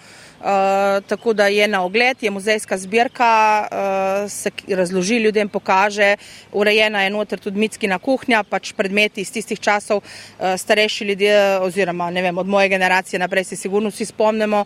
Tako 1.06 1.32
da 1.32 1.46
je 1.46 1.68
na 1.68 1.82
ogled, 1.84 2.22
je 2.22 2.30
muzejska 2.30 2.78
zbirka, 2.78 3.66
uh, 3.70 4.30
se 4.30 4.50
razloži 4.68 5.16
ljudem, 5.16 5.48
pokaže, 5.48 6.16
urejena 6.52 7.02
je 7.02 7.10
noter 7.10 7.38
tudi 7.38 7.58
mitskina 7.58 7.98
kuhnja, 7.98 8.42
pač 8.42 8.72
predmeti 8.72 9.20
iz 9.20 9.32
tistih 9.32 9.60
časov, 9.60 9.96
uh, 9.98 10.56
starejši 10.58 11.04
ljudje 11.04 11.58
oziroma 11.60 12.10
ne 12.10 12.22
vem, 12.22 12.38
od 12.38 12.46
moje 12.46 12.68
generacije 12.68 13.20
naprej 13.20 13.44
se 13.44 13.56
sigurno 13.56 13.90
vsi 13.90 14.04
spomnimo 14.04 14.64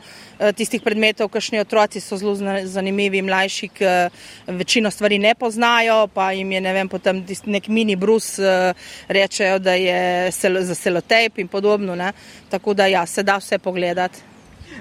tistih 0.57 0.83
predmetov, 0.83 1.29
kakšni 1.29 1.61
otroci 1.61 2.01
so 2.01 2.17
zelo 2.17 2.35
zanimivi, 2.65 3.23
mlajši, 3.23 3.69
ki 3.69 3.85
večino 4.47 4.91
stvari 4.91 5.19
ne 5.19 5.35
poznajo, 5.35 6.07
pa 6.15 6.33
jim 6.33 6.53
je 6.53 6.61
ne 6.61 6.73
vem, 6.73 6.89
potem 6.89 7.25
nek 7.47 7.69
mini 7.69 7.97
brus 7.97 8.39
rečejo, 9.09 9.59
da 9.59 9.75
je 9.75 10.33
sel 10.33 10.63
za 10.63 10.75
selotejp 10.75 11.39
in 11.39 11.49
podobno, 11.49 11.95
ne? 11.95 12.13
tako 12.51 12.75
da 12.75 12.87
ja, 12.87 13.07
se 13.07 13.23
da 13.23 13.37
vse 13.37 13.59
pogledati. 13.59 14.30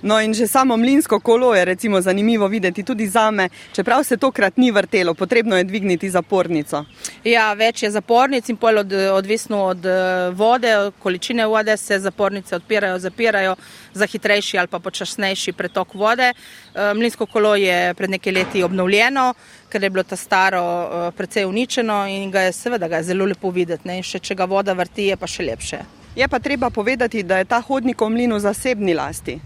No, 0.02 0.22
in 0.22 0.34
že 0.34 0.48
samo 0.48 0.78
mlinsko 0.78 1.20
kolo 1.20 1.56
je 1.56 1.66
recimo 1.66 2.02
zanimivo 2.02 2.48
videti 2.48 2.84
tudi 2.84 3.08
za 3.08 3.32
me, 3.32 3.50
čeprav 3.74 4.04
se 4.04 4.18
tokrat 4.18 4.58
ni 4.58 4.72
vrtelo, 4.72 5.14
potrebno 5.14 5.58
je 5.58 5.64
dvigniti 5.64 6.10
zapornico. 6.10 6.86
Ja, 7.24 7.54
več 7.54 7.84
je 7.84 7.92
zapornic 7.92 8.50
in 8.50 8.58
pol 8.58 8.78
od, 8.78 8.94
odvisno 8.94 9.64
od 9.64 9.86
eh, 9.86 10.30
vode, 10.34 10.78
od 10.78 10.94
količine 11.00 11.48
vode 11.48 11.78
se 11.78 12.00
zapornice 12.00 12.56
odpirajo, 12.56 13.00
zapirajo 13.00 13.56
za 13.94 14.06
hitrejši 14.06 14.58
ali 14.58 14.68
pa 14.68 14.80
počasnejši 14.80 15.52
pretok 15.52 15.94
vode. 15.94 16.32
Eh, 16.34 16.94
mlinsko 16.94 17.26
kolo 17.26 17.56
je 17.56 17.94
pred 17.94 18.10
nekaj 18.10 18.34
leti 18.34 18.64
obnovljeno, 18.64 19.34
ker 19.70 19.84
je 19.84 19.90
bilo 19.90 20.04
ta 20.04 20.16
staro 20.16 20.64
eh, 20.64 21.12
precej 21.12 21.46
uničeno 21.46 22.06
in 22.08 22.32
ga 22.32 22.48
je 22.48 22.54
seveda 22.54 22.88
ga 22.88 22.98
je 22.98 23.12
zelo 23.12 23.26
lepo 23.26 23.52
videti. 23.52 23.88
Ne? 23.88 24.04
Še 24.04 24.20
če 24.20 24.36
ga 24.36 24.46
voda 24.46 24.74
vrti, 24.74 25.12
je 25.12 25.18
pa 25.18 25.28
še 25.28 25.44
lepše. 25.44 25.84
Je 26.16 26.28
pa 26.28 26.40
treba 26.40 26.70
povedati, 26.70 27.24
da 27.24 27.38
je 27.38 27.46
ta 27.46 27.62
hodnik 27.62 28.02
v 28.02 28.10
mlinu 28.10 28.40
zasebni 28.40 28.94
lasti 28.94 29.40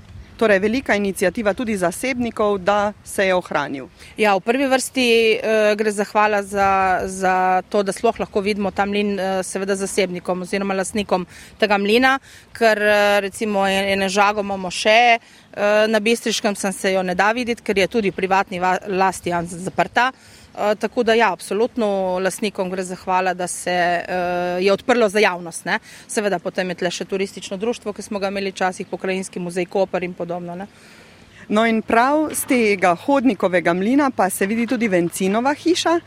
torej 0.43 0.59
velika 0.59 0.95
inicijativa 0.95 1.53
tudi 1.53 1.77
zasebnikov, 1.77 2.57
da 2.57 2.93
se 3.03 3.25
je 3.25 3.35
ohranil. 3.35 3.87
Ja, 4.17 4.35
v 4.35 4.43
prvi 4.43 4.67
vrsti 4.67 5.07
uh, 5.07 5.71
gre 5.79 5.91
zahvala 5.91 6.41
za, 6.43 6.99
za 7.07 7.61
to, 7.71 7.83
da 7.83 7.95
sploh 7.95 8.19
lahko 8.19 8.43
vidimo 8.43 8.71
ta 8.71 8.83
mlin, 8.85 9.15
uh, 9.15 9.39
seveda 9.39 9.77
zasebnikom 9.79 10.43
oziroma 10.43 10.75
lasnikom 10.75 11.23
tega 11.61 11.79
mlina, 11.79 12.17
ker 12.51 12.75
uh, 12.83 13.21
recimo 13.23 13.63
ene 13.67 14.09
žago 14.09 14.43
imamo 14.43 14.71
še. 14.71 14.99
Na 15.87 15.99
Bistriškem 16.01 16.55
sem 16.57 16.73
se 16.73 16.91
jo 16.95 17.03
ne 17.05 17.13
da 17.13 17.27
videti, 17.31 17.61
ker 17.61 17.77
je 17.77 17.85
tudi 17.87 18.11
privatni 18.11 18.57
lasti 18.89 19.29
zaprta. 19.45 20.07
Eh, 20.09 20.42
tako 20.53 21.03
da, 21.03 21.13
ja, 21.13 21.31
absolutno 21.33 22.19
lasnikom 22.19 22.69
gre 22.69 22.83
zahvala, 22.83 23.33
da 23.33 23.47
se 23.47 23.73
uh, 23.73 24.63
je 24.63 24.73
odprlo 24.73 25.09
za 25.09 25.19
javnost. 25.19 25.65
Ne? 25.65 25.79
Seveda, 26.07 26.39
potem 26.39 26.69
je 26.69 26.75
tle 26.75 26.91
še 26.91 27.05
turistično 27.05 27.57
društvo, 27.57 27.93
ki 27.93 28.05
smo 28.05 28.19
ga 28.19 28.29
imeli 28.29 28.53
včasih, 28.53 28.87
pokrajinski 28.87 29.39
muzej 29.39 29.65
Koper 29.65 30.03
in 30.03 30.13
podobno. 30.13 30.55
Ne? 30.55 30.67
No, 31.49 31.65
in 31.65 31.81
prav 31.81 32.29
z 32.31 32.47
tega 32.47 32.93
hodnikovega 32.95 33.73
mlina 33.73 34.11
pa 34.15 34.29
se 34.29 34.45
vidi 34.47 34.67
tudi 34.67 34.87
Vencinova 34.87 35.53
hiša, 35.53 35.99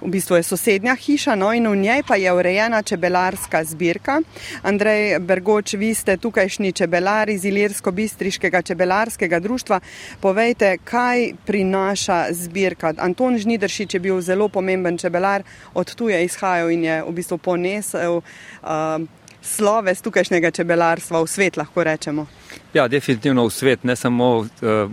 v 0.00 0.10
bistvu 0.10 0.36
je 0.36 0.42
sosednja 0.42 0.94
hiša, 0.94 1.34
no 1.34 1.50
in 1.52 1.66
v 1.66 1.76
njej 1.76 2.02
pa 2.06 2.16
je 2.16 2.32
urejena 2.32 2.82
čebelarska 2.82 3.64
zbirka. 3.64 4.20
Andrej 4.62 5.18
Bergoč, 5.18 5.74
vi 5.74 5.94
ste 5.94 6.16
tukajšnji 6.16 6.72
čebelar 6.72 7.28
iz 7.28 7.44
Ilirsko-Bistriškega 7.44 8.62
čebelarskega 8.62 9.40
društva. 9.40 9.80
Povejte, 10.20 10.78
kaj 10.84 11.32
prinaša 11.46 12.26
zbirka? 12.30 12.94
Anton 12.98 13.38
Žnidršič 13.38 13.94
je 13.94 14.00
bil 14.00 14.20
zelo 14.20 14.48
pomemben 14.48 14.98
čebelar, 14.98 15.42
od 15.74 15.94
tu 15.94 16.08
je 16.08 16.24
izhajal 16.24 16.70
in 16.70 16.84
je 16.84 17.02
v 17.02 17.12
bistvu 17.12 17.38
ponesel 17.38 18.22
uh, 18.22 19.02
sloves 19.42 20.02
tukajšnjega 20.02 20.50
čebelarstva 20.50 21.22
v 21.22 21.26
svet, 21.26 21.56
lahko 21.56 21.84
rečemo. 21.84 22.26
Ja, 22.74 22.88
definitivno 22.88 23.46
v 23.48 23.52
svet, 23.52 23.84
ne 23.84 23.96
samo 23.96 24.38
uh, 24.38 24.48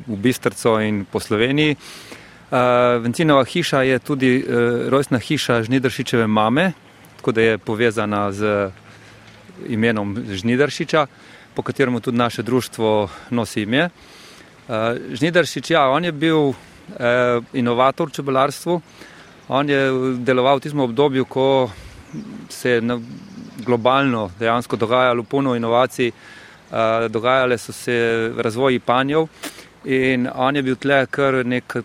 v 0.08 0.18
Bistrco 0.18 0.80
in 0.82 1.06
po 1.06 1.20
Sloveniji. 1.20 1.78
Uh, 1.78 2.15
Vencinova 3.02 3.44
hiša 3.44 3.82
je 3.82 4.00
tudi 4.00 4.38
uh, 4.38 4.90
rojstna 4.90 5.20
hiša 5.20 5.64
Žnidršičeve 5.64 6.28
mame, 6.28 6.72
tako 7.18 7.32
da 7.32 7.42
je 7.42 7.58
povezana 7.58 8.32
z 8.32 8.70
imenom 9.68 10.18
Žnidršiča, 10.30 11.08
po 11.54 11.62
katerem 11.62 12.02
tudi 12.02 12.18
naše 12.18 12.44
društvo 12.44 13.10
nosi 13.30 13.62
ime. 13.62 13.90
Uh, 14.68 14.76
Žnidršič, 15.12 15.72
ja, 15.72 15.90
on 15.90 16.06
je 16.06 16.12
bil 16.12 16.38
uh, 16.38 16.56
inovator 17.54 18.08
v 18.08 18.12
čebelarstvu, 18.12 18.82
on 19.48 19.70
je 19.70 19.92
deloval 20.18 20.58
v 20.58 20.62
tistem 20.62 20.80
obdobju, 20.80 21.26
ko 21.26 21.70
se 22.50 22.70
je 22.70 22.82
globalno 23.66 24.32
dejansko 24.40 24.76
dogajalo 24.76 25.24
puno 25.24 25.56
inovacij, 25.56 26.12
dogajale 27.10 27.58
so 27.58 27.74
se 27.74 28.32
razvoji 28.38 28.80
panjev 28.80 29.28
in 29.84 30.28
on 30.36 30.56
je 30.56 30.64
bil 30.64 30.76
tle 30.76 31.06
kar 31.06 31.46
nek 31.46 31.76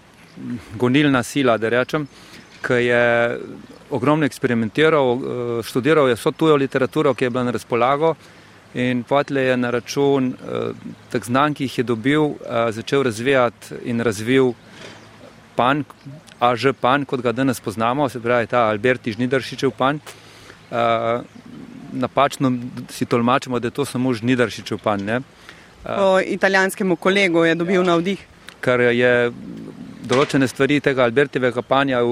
gonilna 0.76 1.22
sila, 1.22 1.58
da 1.58 1.68
rečem, 1.68 2.06
ki 2.66 2.84
je 2.84 3.38
ogromno 3.90 4.26
eksperimentiral, 4.26 5.14
eh, 5.14 5.62
študiral 5.62 6.08
je 6.08 6.14
vso 6.14 6.30
tujo 6.30 6.56
literaturo, 6.56 7.14
ki 7.14 7.24
je 7.24 7.30
bila 7.30 7.44
na 7.44 7.50
razpolago 7.50 8.14
in 8.74 9.02
potle 9.02 9.42
je 9.42 9.56
na 9.56 9.70
račun 9.70 10.32
eh, 10.32 10.72
teh 11.10 11.24
znanj, 11.24 11.54
ki 11.54 11.64
jih 11.64 11.78
je 11.78 11.84
dobil, 11.84 12.22
eh, 12.22 12.72
začel 12.72 13.02
razvijati 13.02 13.74
in 13.84 14.00
razvil 14.00 14.52
pan, 15.56 15.84
a 16.40 16.56
že 16.56 16.72
pan, 16.72 17.04
kot 17.04 17.20
ga 17.20 17.32
danes 17.32 17.60
poznamo, 17.60 18.08
se 18.08 18.20
pravi 18.20 18.46
ta 18.46 18.68
Alberti 18.68 19.12
Žnidršičev 19.12 19.70
pan. 19.70 20.00
Napačno 21.92 22.52
si 22.88 23.04
tolmačimo, 23.04 23.58
da 23.58 23.66
je 23.66 23.70
to 23.70 23.84
samo 23.84 24.12
Žnidršičev 24.14 24.78
pan. 24.78 25.04
Ne? 25.04 25.20
Po 25.82 26.20
italijanskemu 26.20 26.96
kolegu 26.96 27.44
je 27.44 27.54
dobil 27.54 27.74
ja. 27.74 27.82
navdih. 27.82 28.26
Kar 28.60 28.80
je 28.80 29.32
določene 30.10 30.48
stvari 30.50 30.80
tega 30.82 31.06
Albertevega 31.06 31.62
panja 31.62 32.02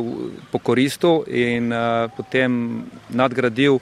pokoristil 0.52 1.24
in 1.28 1.72
uh, 1.74 2.06
potem 2.14 2.84
nadgradil, 3.10 3.80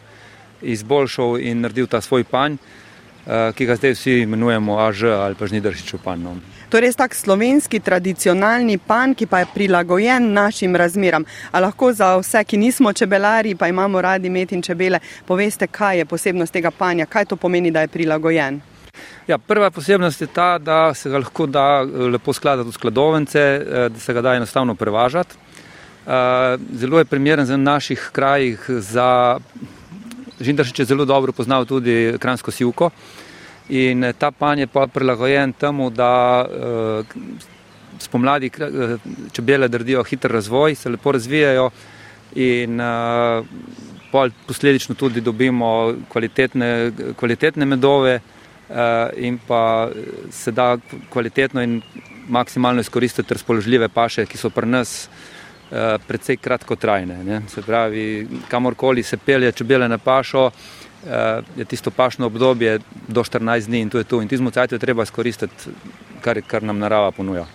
izboljšal 0.64 1.40
in 1.44 1.64
naredil 1.64 1.88
ta 1.90 2.00
svoj 2.00 2.24
panj, 2.24 2.56
uh, 2.56 3.52
ki 3.56 3.68
ga 3.68 3.76
zdaj 3.76 3.96
vsi 3.96 4.20
imenujemo 4.24 4.78
AŽ 4.88 5.08
ali 5.20 5.38
pa 5.38 5.48
Žnidršičev 5.50 6.00
panj. 6.04 6.24
No. 6.24 6.36
To 6.70 6.80
je 6.80 6.82
res 6.82 6.96
tak 6.98 7.14
slovenski 7.14 7.78
tradicionalni 7.78 8.78
pan, 8.82 9.14
ki 9.14 9.28
pa 9.30 9.44
je 9.44 9.50
prilagojen 9.54 10.32
našim 10.34 10.74
razmeram. 10.76 11.26
A 11.52 11.62
lahko 11.62 11.92
za 11.92 12.16
vse, 12.18 12.42
ki 12.42 12.58
nismo 12.58 12.92
čebelari, 12.92 13.54
pa 13.54 13.68
imamo 13.68 14.02
radi 14.02 14.30
met 14.30 14.52
in 14.52 14.62
čebele, 14.62 14.98
poveste, 15.26 15.68
kaj 15.70 16.02
je 16.02 16.08
posebnost 16.10 16.52
tega 16.52 16.74
panja, 16.74 17.06
kaj 17.06 17.30
to 17.30 17.36
pomeni, 17.36 17.70
da 17.70 17.86
je 17.86 17.92
prilagojen. 17.92 18.60
Ja, 19.26 19.38
prva 19.38 19.70
posebnost 19.70 20.20
je 20.20 20.26
ta, 20.26 20.58
da 20.58 20.94
se 20.94 21.10
ga 21.10 21.18
lahko 21.18 21.46
da 21.46 21.82
eh, 21.82 22.02
lepo 22.14 22.32
skladati 22.32 22.68
v 22.68 22.72
skladovence, 22.72 23.40
eh, 23.40 23.88
da 23.88 23.98
se 24.00 24.14
ga 24.14 24.22
da 24.22 24.34
enostavno 24.34 24.74
prevažati. 24.74 25.34
Eh, 25.34 26.58
zelo 26.78 26.98
je 26.98 27.04
primeren 27.04 27.46
za 27.46 27.56
naših 27.56 28.10
krajih, 28.12 28.64
za 28.68 29.38
Žindršič 30.40 30.78
je 30.78 30.84
zelo 30.84 31.04
dobro 31.04 31.32
poznal 31.32 31.64
tudi 31.64 32.14
kransko 32.20 32.50
sivko. 32.50 32.90
In 33.68 34.12
ta 34.18 34.30
panj 34.30 34.60
je 34.60 34.66
pa 34.66 34.86
prilagojen 34.86 35.52
temu, 35.52 35.90
da 35.90 36.44
spomladi 37.98 38.50
čebele 39.32 39.68
drdijo 39.68 40.04
hiter 40.04 40.30
razvoj, 40.32 40.74
se 40.74 40.88
lepo 40.88 41.12
razvijajo 41.12 41.70
in 42.34 42.80
posledično 44.46 44.94
tudi 44.94 45.20
dobimo 45.20 45.94
kvalitetne, 46.08 46.92
kvalitetne 47.16 47.66
medove 47.66 48.20
in 49.16 49.38
pa 49.46 49.88
se 50.30 50.50
da 50.50 50.78
kvalitetno 51.10 51.62
in 51.62 51.82
maksimalno 52.28 52.80
izkoristiti 52.80 53.34
razpoložljive 53.34 53.88
paše, 53.88 54.26
ki 54.26 54.38
so 54.38 54.50
pri 54.50 54.66
nas 54.66 55.08
uh, 55.08 55.78
precej 56.06 56.36
kratkotrajne. 56.36 57.24
Ne? 57.24 57.42
Se 57.48 57.62
pravi, 57.62 58.28
kamorkoli 58.48 59.02
se 59.02 59.16
pelje 59.16 59.52
čebele 59.52 59.88
na 59.88 59.98
pašo, 59.98 60.50
je 61.56 61.64
tisto 61.64 61.90
pašno 61.90 62.26
obdobje 62.26 62.80
do 63.08 63.22
14 63.22 63.66
dni 63.66 63.80
in 63.80 63.90
to 63.90 63.98
je 63.98 64.04
to. 64.04 64.22
In 64.22 64.28
tizmo 64.28 64.50
cajt 64.50 64.72
je 64.72 64.78
treba 64.78 65.02
izkoristiti, 65.02 65.70
kar, 66.20 66.40
kar 66.46 66.62
nam 66.62 66.78
narava 66.78 67.10
ponuja. 67.10 67.46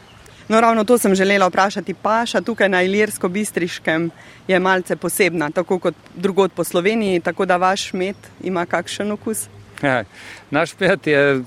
No, 0.47 0.61
ravno 0.61 0.83
to 0.83 0.97
sem 0.97 1.15
želela 1.15 1.47
vprašati. 1.47 1.93
Paša 1.93 2.41
tukaj 2.41 2.69
na 2.69 2.83
Ilirsko-Bistriškem 2.83 4.09
je 4.47 4.59
malce 4.59 4.95
posebna, 4.95 5.49
tako 5.51 5.79
kot 5.79 5.95
drugod 6.15 6.51
po 6.51 6.63
Sloveniji, 6.63 7.19
tako 7.19 7.45
da 7.45 7.57
vaš 7.57 7.93
med 7.93 8.15
ima 8.43 8.65
kakšen 8.65 9.11
okus? 9.11 9.47
Ja, 9.89 10.03
naš 10.51 10.73
med 10.79 11.07
je 11.07 11.43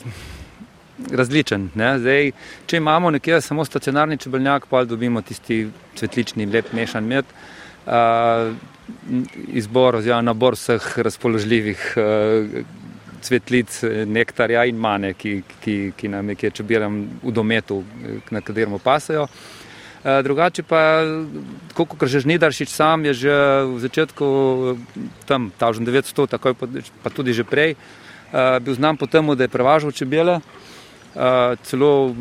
različen. 1.13 1.69
Zdaj, 1.75 2.33
če 2.67 2.77
imamo 2.77 3.11
nekje 3.15 3.41
samo 3.41 3.65
stacionarni 3.65 4.19
čebeljak, 4.19 4.67
pa 4.71 4.85
dobimo 4.85 5.23
tisti 5.23 5.69
cvetlični, 5.99 6.47
lep 6.47 6.73
mešan 6.73 7.07
med. 7.07 7.25
Uh, 7.85 8.55
izbor 9.53 9.99
oziroma 9.99 10.25
nabor 10.25 10.57
vseh 10.57 10.87
razpoložljivih 11.05 11.83
uh, 12.01 12.63
cvetlic, 13.25 13.77
nektarja 14.07 14.65
in 14.69 14.79
mane, 14.81 15.13
ki, 15.15 15.35
ki, 15.65 15.77
ki 15.97 16.09
nam 16.09 16.33
nekje 16.33 16.51
čebiram 16.61 17.03
v 17.23 17.33
dometu, 17.33 17.83
na 18.31 18.41
katerem 18.41 18.79
pasajo. 18.83 19.27
Uh, 19.29 20.21
drugače 20.25 20.65
pa, 20.69 20.81
kot 21.75 22.09
že 22.09 22.25
Žnidaršič 22.25 22.73
sam 22.73 23.05
je 23.05 23.15
že 23.15 23.37
v 23.69 23.79
začetku, 23.85 24.27
tam 25.29 25.53
1900, 25.61 26.27
takoj 26.37 26.57
pa, 26.57 26.69
pa 27.03 27.11
tudi 27.13 27.33
že 27.33 27.45
prej, 27.45 27.77
uh, 27.77 28.04
bil 28.61 28.75
znan 28.75 28.97
po 28.97 29.07
tem, 29.07 29.27
da 29.37 29.45
je 29.45 29.49
prevažal 29.49 29.93
čebele, 29.93 30.39
uh, 30.39 31.59
celo 31.63 32.15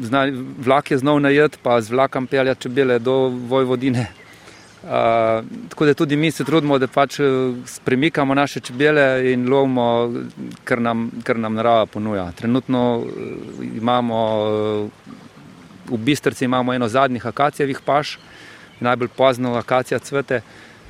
zna, 0.00 0.26
vlak 0.58 0.90
je 0.90 0.98
znal 0.98 1.20
najet, 1.20 1.58
pa 1.62 1.80
z 1.80 1.90
vlakom 1.90 2.26
peljati 2.26 2.60
čebele 2.60 2.98
do 2.98 3.28
Vojvodine, 3.28 4.06
tako 5.68 5.86
da 5.86 5.94
tudi 5.94 6.16
mi 6.16 6.30
se 6.30 6.44
trudimo, 6.44 6.78
da 6.78 6.86
pač 6.86 7.20
eh, 7.20 7.24
premikamo 7.84 8.34
naše 8.34 8.60
čebele 8.60 9.32
in 9.32 9.48
lovimo, 9.48 10.12
kar 10.64 10.80
nam, 10.80 11.10
kar 11.24 11.38
nam 11.38 11.54
narava 11.54 11.86
ponuja. 11.86 12.32
Trenutno 12.32 13.02
eh, 13.02 13.64
imamo 13.76 14.18
eh, 14.46 14.88
v 15.90 15.96
Bistrci 15.96 16.44
imamo 16.44 16.74
eno 16.74 16.88
zadnjih 16.88 17.26
akacijevih 17.26 17.80
paš, 17.84 18.18
najbolj 18.80 19.08
pozno 19.16 19.54
akacija 19.54 19.98
cvete. 19.98 20.40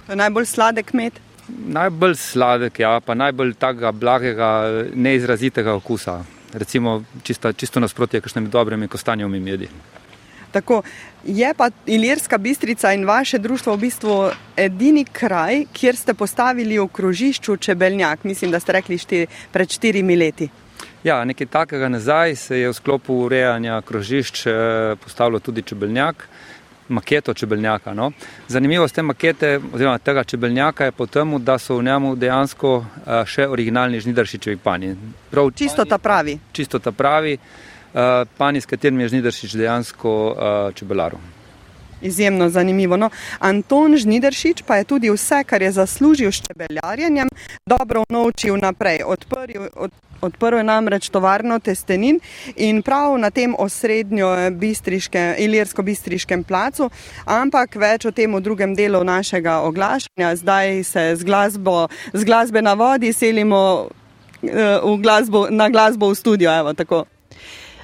Najbolj 0.08 0.46
sladek 0.46 0.92
med? 0.92 1.12
Najbolj 1.52 2.14
sladek, 2.16 2.78
ja, 2.78 3.00
pa 3.04 3.14
najbolj 3.14 3.54
takega 3.60 3.92
blagega, 3.92 4.50
neizrazitega 4.94 5.74
okusa. 5.74 6.22
Recimo 6.52 7.02
čisto, 7.22 7.52
čisto 7.52 7.80
nasprotje 7.80 8.20
kakšnimi 8.20 8.48
dobrimi 8.48 8.88
kostanjevimi 8.88 9.40
medi. 9.40 9.68
Tako, 10.52 10.82
je 11.24 11.54
pa 11.56 11.70
Ilirska 11.86 12.38
bistrica 12.38 12.92
in 12.92 13.06
vaše 13.08 13.38
društvo 13.38 13.76
v 13.76 13.80
bistvu 13.80 14.16
edini 14.56 15.04
kraj, 15.04 15.64
kjer 15.72 15.96
ste 15.96 16.14
postavili 16.14 16.78
v 16.78 16.88
krožišču 16.88 17.56
čebeljak, 17.56 18.24
mislim, 18.24 18.50
da 18.50 18.60
ste 18.60 18.72
rekli 18.72 18.98
štir, 18.98 19.26
pred 19.52 19.70
štirimi 19.70 20.16
leti. 20.16 20.48
Ja, 21.04 21.24
nekaj 21.24 21.46
takega 21.46 21.88
nazaj 21.88 22.36
se 22.36 22.58
je 22.58 22.68
v 22.68 22.74
sklopu 22.74 23.14
urejanja 23.24 23.80
krožišč 23.82 24.46
eh, 24.46 24.52
postavilo 25.02 25.40
tudi 25.40 25.62
čebeljak, 25.62 26.28
maketo 26.92 27.34
čebeljaka. 27.34 27.94
No. 27.94 28.10
Zanimivost 28.48 28.94
te 28.94 29.02
makete 29.02 29.58
oziroma 29.72 29.98
tega 29.98 30.24
čebeljaka 30.24 30.84
je 30.84 30.92
po 30.92 31.06
tem, 31.06 31.34
da 31.44 31.58
so 31.58 31.76
v 31.80 31.88
njemu 31.88 32.14
dejansko 32.16 32.78
eh, 32.84 33.24
še 33.26 33.48
originalni 33.48 34.00
žnidršičevi 34.00 34.56
panji. 34.62 34.94
Prav, 35.30 35.50
čisto 35.56 35.84
ta 35.84 35.98
pravi. 35.98 36.38
Čisto 36.52 36.78
ta 36.78 36.92
pravi. 36.92 37.38
Eh, 37.94 38.24
pani, 38.38 38.60
s 38.60 38.66
katerim 38.66 39.00
je 39.00 39.08
Žnideršič 39.08 39.52
dejansko 39.52 40.10
uh, 40.32 40.74
čebelaru. 40.74 41.18
Izjemno 42.02 42.48
zanimivo. 42.48 42.96
No, 42.96 43.10
Anton 43.38 43.96
Žnideršič 43.96 44.62
pa 44.66 44.76
je 44.76 44.84
tudi 44.84 45.10
vse, 45.10 45.44
kar 45.46 45.62
je 45.62 45.72
zaslužil 45.72 46.32
s 46.32 46.42
čebeljarjenjem, 46.46 47.28
dobro 47.66 48.04
naučil 48.08 48.56
naprej. 48.56 49.02
Odprl, 49.06 49.68
od, 49.76 49.90
odprl 50.20 50.56
je 50.56 50.64
namreč 50.64 51.08
tovarno 51.08 51.58
testenin 51.58 52.20
in 52.56 52.82
prav 52.82 53.18
na 53.18 53.30
tem 53.30 53.54
osrednjo 53.58 54.28
ilirsko-bistriškem 55.38 56.44
placu, 56.44 56.90
ampak 57.24 57.76
več 57.76 58.06
o 58.06 58.12
tem 58.12 58.34
v 58.34 58.40
drugem 58.40 58.74
delu 58.74 59.04
našega 59.04 59.60
oglašanja. 59.60 60.36
Zdaj 60.36 60.84
se 60.84 61.16
z, 61.16 61.24
glasbo, 61.24 61.88
z 62.12 62.24
glasbe 62.24 62.62
na 62.62 62.74
vodi 62.74 63.12
selimo 63.12 63.88
uh, 64.42 65.00
glasbo, 65.00 65.46
na 65.50 65.68
glasbo 65.68 66.10
v 66.10 66.14
studio. 66.14 66.50
Evo, 66.50 66.74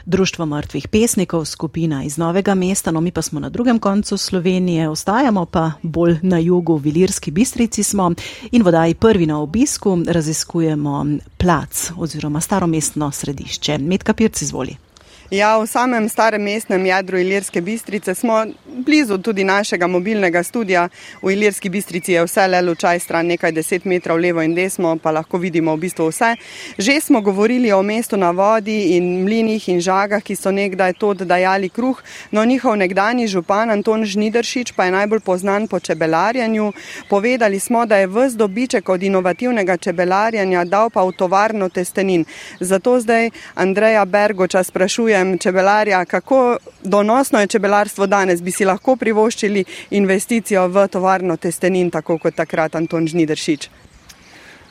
Društvo 0.08 0.46
mrtvih 0.46 0.88
pesnikov, 0.88 1.44
skupina 1.44 2.04
iz 2.04 2.16
Novega 2.18 2.54
mesta, 2.54 2.90
no 2.90 3.00
mi 3.00 3.10
pa 3.10 3.22
smo 3.22 3.40
na 3.40 3.48
drugem 3.48 3.78
koncu 3.78 4.16
Slovenije, 4.16 4.88
ostajamo 4.88 5.44
pa 5.46 5.72
bolj 5.82 6.16
na 6.22 6.38
jugu, 6.38 6.76
v 6.76 6.86
Ilirski 6.86 7.30
bistrici 7.30 7.82
smo 7.82 8.12
in 8.50 8.62
vodaj 8.62 8.94
prvi 8.94 9.26
na 9.26 9.40
obisku 9.40 9.98
raziskujemo 10.06 11.06
plac 11.36 11.90
oziroma 11.96 12.40
staromestno 12.40 13.10
središče. 13.10 13.78
Medka 13.78 14.12
Pirc 14.12 14.42
izvoli. 14.42 14.87
Ja, 15.30 15.58
v 15.60 15.66
samem 15.68 16.08
starem 16.08 16.40
mestnem 16.40 16.86
jadru 16.86 17.18
Ilirske 17.20 17.60
bistrice 17.60 18.14
smo 18.14 18.46
blizu 18.64 19.18
tudi 19.18 19.44
našega 19.44 19.86
mobilnega 19.86 20.42
studia. 20.42 20.88
V 21.22 21.32
Ilirski 21.32 21.68
bistrici 21.68 22.12
je 22.12 22.22
vse 22.24 22.46
le 22.48 22.62
lučaj 22.62 22.98
stran 22.98 23.26
nekaj 23.26 23.52
deset 23.52 23.84
metrov 23.84 24.16
levo 24.16 24.40
in 24.40 24.54
desno, 24.54 24.96
pa 24.96 25.10
lahko 25.12 25.36
vidimo 25.38 25.74
v 25.76 25.80
bistvu 25.80 26.06
vse. 26.08 26.30
Že 26.78 27.00
smo 27.00 27.20
govorili 27.20 27.72
o 27.72 27.82
mestu 27.82 28.16
na 28.16 28.30
vodi 28.30 28.96
in 28.96 29.20
mlinih 29.24 29.68
in 29.68 29.80
žagah, 29.84 30.22
ki 30.24 30.36
so 30.36 30.48
nekdaj 30.50 30.96
tod 30.96 31.20
dajali 31.20 31.68
kruh, 31.68 32.00
no 32.32 32.44
njihov 32.44 32.76
nekdani 32.76 33.28
župan 33.28 33.70
Anton 33.70 34.08
Žnidršič 34.08 34.72
pa 34.72 34.84
je 34.84 34.96
najbolj 34.96 35.20
poznan 35.20 35.68
po 35.68 35.80
čebelarjanju. 35.80 36.72
Povedali 37.10 37.60
smo, 37.60 37.84
da 37.86 38.00
je 38.00 38.06
vz 38.06 38.36
dobiček 38.36 38.88
od 38.88 39.02
inovativnega 39.02 39.76
čebelarjanja 39.76 40.64
dal 40.64 40.88
pa 40.90 41.04
v 41.04 41.12
tovarno 41.12 41.68
testenin. 41.68 42.24
Zato 42.60 43.00
zdaj 43.00 43.30
Andreja 43.54 44.04
Bergoča 44.04 44.64
sprašuje, 44.64 45.17
sprašujem 45.18 45.38
čebelarja, 45.38 46.04
kako 46.04 46.58
donosno 46.84 47.40
je 47.40 47.46
čebelarstvo 47.46 48.06
danes, 48.06 48.42
bi 48.42 48.50
si 48.50 48.64
lahko 48.64 48.96
privoščili 48.96 49.64
investicijo 49.90 50.68
v 50.68 50.86
tovarno 50.88 51.36
testenin, 51.36 51.90
tako 51.90 52.18
kot 52.18 52.34
takrat 52.34 52.74
Anton 52.74 53.06
Žnidršič. 53.06 53.68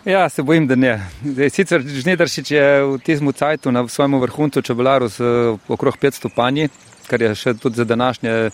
Ja, 0.05 0.29
se 0.29 0.43
bojim, 0.43 0.67
da 0.67 0.75
ne. 0.75 1.01
Zdaj, 1.23 1.49
sicer 1.49 1.81
Žnidršič 1.81 2.51
je 2.51 2.83
v 2.83 2.99
tizmu 3.03 3.31
cajtu 3.31 3.71
na 3.71 3.87
svojem 3.87 4.19
vrhuncu 4.21 4.61
čebelaru 4.61 5.07
z 5.07 5.19
okrog 5.67 5.97
500 5.99 6.29
panji, 6.35 6.69
kar 7.07 7.21
je 7.21 7.35
še 7.35 7.53
tudi 7.53 7.75
za 7.75 7.83
današnje 7.83 8.51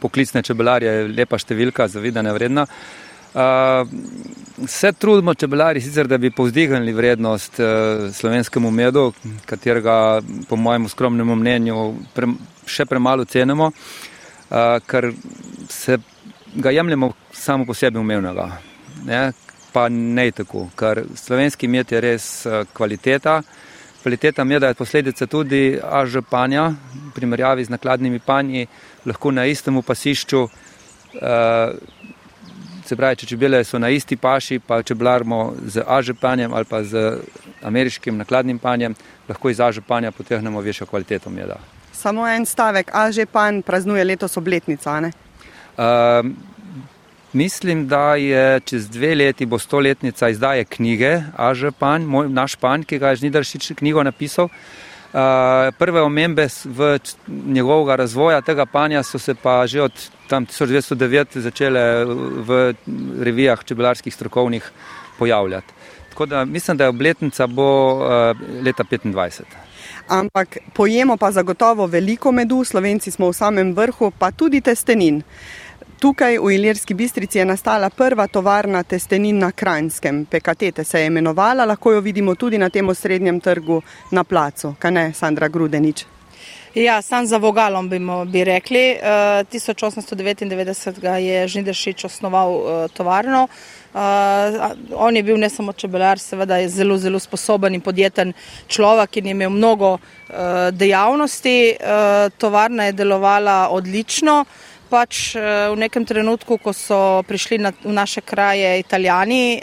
poklicne 0.00 0.42
čebelarje 0.42 1.08
lepa 1.08 1.38
številka, 1.38 1.88
zavidanja 1.88 2.32
vredna. 2.32 2.64
Vse 2.64 3.13
uh, 3.34 4.92
trudimo 4.98 5.34
čebelari 5.34 5.80
sicer, 5.80 6.06
da 6.06 6.18
bi 6.18 6.30
povzdignili 6.30 6.92
vrednost 6.92 7.60
uh, 7.60 7.66
slovenskemu 8.12 8.70
medu, 8.70 9.12
katerega 9.46 10.20
po 10.48 10.56
mojem 10.56 10.88
skromnem 10.88 11.34
mnenju 11.38 11.94
pre, 12.14 12.28
še 12.66 12.86
premalo 12.86 13.24
cenimo, 13.24 13.70
uh, 13.70 14.78
ker 14.86 15.12
se 15.68 15.98
ga 16.54 16.70
jemljemo 16.70 17.12
samo 17.32 17.66
po 17.66 17.74
sebi 17.74 17.98
umevnega. 17.98 18.48
Ne? 19.04 19.32
Pa 19.72 19.88
ne 19.88 20.30
tako, 20.30 20.68
ker 20.78 21.02
slovenski 21.18 21.68
med 21.68 21.92
je 21.92 22.00
res 22.00 22.46
kvaliteta. 22.72 23.40
Kvaliteta 24.04 24.44
meda 24.44 24.68
je 24.68 24.76
posledica 24.78 25.26
tudi 25.26 25.78
ažepanja, 25.82 26.68
v 27.08 27.12
primerjavi 27.16 27.64
z 27.64 27.72
nakladnimi 27.72 28.18
panji, 28.18 28.66
lahko 29.06 29.32
na 29.32 29.46
istem 29.50 29.82
pasišču 29.82 30.42
uh, 30.44 30.52
Se 32.84 32.96
pravi, 32.96 33.16
če 33.16 33.26
čebele 33.26 33.62
so 33.64 33.78
na 33.80 33.88
isti 33.88 34.16
paši, 34.20 34.58
pa 34.60 34.82
če 34.84 34.94
blarmo 34.94 35.54
z 35.64 35.80
ažepanjem 35.88 36.52
ali 36.52 36.68
pa 36.68 36.82
z 36.84 37.16
ameriškim 37.64 38.18
nakladnim 38.20 38.58
panjem, 38.60 38.96
lahko 39.28 39.50
iz 39.50 39.60
ažepanja 39.60 40.12
potegnemo 40.12 40.60
višjo 40.60 40.86
kvaliteto 40.90 41.32
meda. 41.32 41.56
Samo 41.96 42.26
en 42.28 42.44
stavek, 42.44 42.92
a 42.92 43.08
že 43.12 43.24
pan 43.26 43.62
praznuje 43.62 44.04
letos 44.04 44.36
obletnico. 44.36 44.92
Uh, 45.00 46.28
mislim, 47.32 47.88
da 47.88 48.14
je 48.20 48.60
čez 48.60 48.90
dve 48.90 49.14
leti 49.14 49.46
bo 49.46 49.58
stoletnica 49.58 50.28
izdaje 50.28 50.64
knjige, 50.64 51.22
a 51.36 51.54
že 51.54 51.72
pan, 51.72 52.04
moj, 52.04 52.28
naš 52.28 52.56
pan, 52.60 52.84
ki 52.84 52.98
ga 52.98 53.14
je 53.14 53.24
Žnidaršič 53.24 53.72
knjigo 53.80 54.04
napisal. 54.04 54.52
Uh, 54.52 54.84
prve 55.78 56.02
omembe 56.02 56.48
v 56.64 56.98
njegovega 57.26 57.96
razvoja 57.96 58.40
tega 58.40 58.66
panja 58.66 59.02
so 59.02 59.18
se 59.18 59.34
pa 59.34 59.66
že 59.66 59.82
od 59.82 59.92
1909 60.30 61.38
začele 61.38 62.04
v 62.46 62.74
revijah 63.20 63.64
čebelarskih 63.64 64.14
strokovnih 64.14 64.70
pojavljati. 65.18 65.72
Tako 66.10 66.26
da 66.26 66.44
mislim, 66.44 66.76
da 66.76 66.84
je 66.84 66.88
obletnica 66.88 67.46
bo 67.46 67.98
leta 68.64 68.84
25 68.84 69.42
ampak 70.08 70.58
pojemo 70.74 71.16
pa 71.16 71.32
zagotovo 71.32 71.86
veliko 71.86 72.32
medu, 72.32 72.64
slovenci 72.64 73.10
smo 73.10 73.28
v 73.30 73.36
samem 73.36 73.74
vrhu, 73.74 74.12
pa 74.18 74.30
tudi 74.30 74.60
testenin. 74.60 75.22
Tukaj 76.04 76.36
v 76.38 76.52
Ilirski 76.52 76.94
bistrici 76.94 77.38
je 77.38 77.44
nastala 77.44 77.88
prva 77.90 78.26
tovarna 78.26 78.82
testenin 78.82 79.38
na 79.38 79.52
Kranjskem. 79.52 80.26
Pekatete 80.30 80.84
se 80.84 81.00
je 81.00 81.06
imenovala, 81.06 81.64
lahko 81.64 81.92
jo 81.92 82.00
vidimo 82.00 82.34
tudi 82.34 82.58
na 82.58 82.68
tem 82.68 82.88
osrednjem 82.88 83.40
trgu 83.40 83.80
na 84.10 84.24
placu. 84.24 84.74
Kaj 84.78 84.90
ne, 84.90 85.12
Sandra 85.16 85.48
Grudenič? 85.48 86.04
Ja, 86.74 87.02
sam 87.02 87.26
za 87.26 87.36
vogalom 87.36 87.88
bi, 87.88 87.98
bi 88.26 88.44
rekli. 88.44 88.98
Uh, 89.00 89.06
1899 89.48 91.16
je 91.16 91.48
Žnidešič 91.48 92.04
osnoval 92.04 92.52
uh, 92.52 92.90
tovarno. 92.92 93.48
Uh, 93.94 94.00
on 94.92 95.16
je 95.16 95.22
bil 95.22 95.38
ne 95.38 95.48
samo 95.48 95.72
čebelar, 95.72 96.18
seveda 96.18 96.56
je 96.56 96.68
zelo, 96.68 96.98
zelo 96.98 97.18
sposoben 97.18 97.74
in 97.74 97.80
podjeten 97.80 98.32
človek 98.66 99.16
in 99.16 99.26
je 99.26 99.30
imel 99.30 99.50
mnogo 99.50 99.92
uh, 99.94 99.98
dejavnosti. 100.72 101.76
Uh, 101.80 102.32
tovarna 102.38 102.84
je 102.84 102.92
delovala 102.92 103.68
odlično. 103.70 104.44
Pač 104.94 105.34
v 105.34 105.74
nekem 105.74 106.06
trenutku, 106.06 106.54
ko 106.62 106.70
so 106.70 107.26
prišli 107.26 107.58
na, 107.58 107.74
v 107.74 107.90
naše 107.90 108.22
kraje 108.22 108.78
Italijani, 108.78 109.58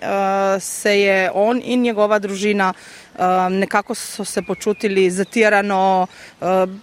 se 0.60 0.92
je 0.92 1.32
on 1.32 1.62
in 1.64 1.88
njegova 1.88 2.20
družina 2.20 2.74
Um, 3.12 3.60
nekako 3.60 3.96
so 3.96 4.26
se 4.26 4.42
počutili 4.42 5.10
zatirano, 5.12 6.08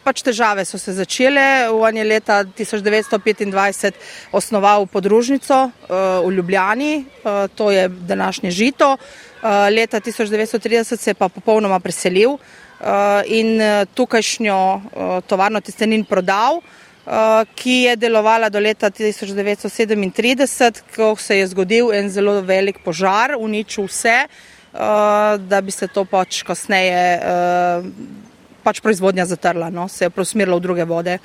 pač 0.04 0.20
težave 0.22 0.64
so 0.68 0.78
se 0.78 0.92
začele. 0.92 1.70
On 1.72 1.96
je 1.96 2.04
leta 2.04 2.44
1925 2.44 3.92
osnoval 4.32 4.87
podružnico 4.87 5.70
v 5.88 6.30
Ljubljani, 6.30 7.04
to 7.54 7.70
je 7.70 7.88
današnje 7.88 8.50
žito. 8.50 8.96
Leta 9.72 10.00
1930 10.00 10.96
se 10.96 11.11
je 11.11 11.14
pa 11.14 11.28
popolnoma 11.28 11.80
preselil 11.80 12.37
in 13.26 13.58
tukajšnjo 13.94 14.80
tovarno 15.26 15.61
testenin 15.61 16.04
prodal. 16.04 16.61
Ki 17.57 17.75
je 17.87 17.97
delovala 17.97 18.51
do 18.53 18.61
leta 18.61 18.90
1937, 18.90 20.83
ko 20.92 21.16
se 21.16 21.38
je 21.38 21.47
zgodil 21.49 21.88
en 21.97 22.11
zelo 22.12 22.40
velik 22.44 22.83
požar, 22.85 23.33
uničil 23.38 23.87
vse, 23.88 24.27
Eh, 24.75 25.38
da 25.38 25.61
bi 25.61 25.71
se 25.71 25.87
to 25.88 26.05
pač 26.05 26.42
kasneje 26.44 27.05
eh, 27.18 27.87
pač 28.62 28.83
proizvodnja 28.85 29.25
zatrla, 29.27 29.71
no? 29.73 29.88
se 29.88 30.05
je 30.05 30.11
preusmerila 30.12 30.59
v 30.59 30.62
druge 30.62 30.85
vode. 30.85 31.16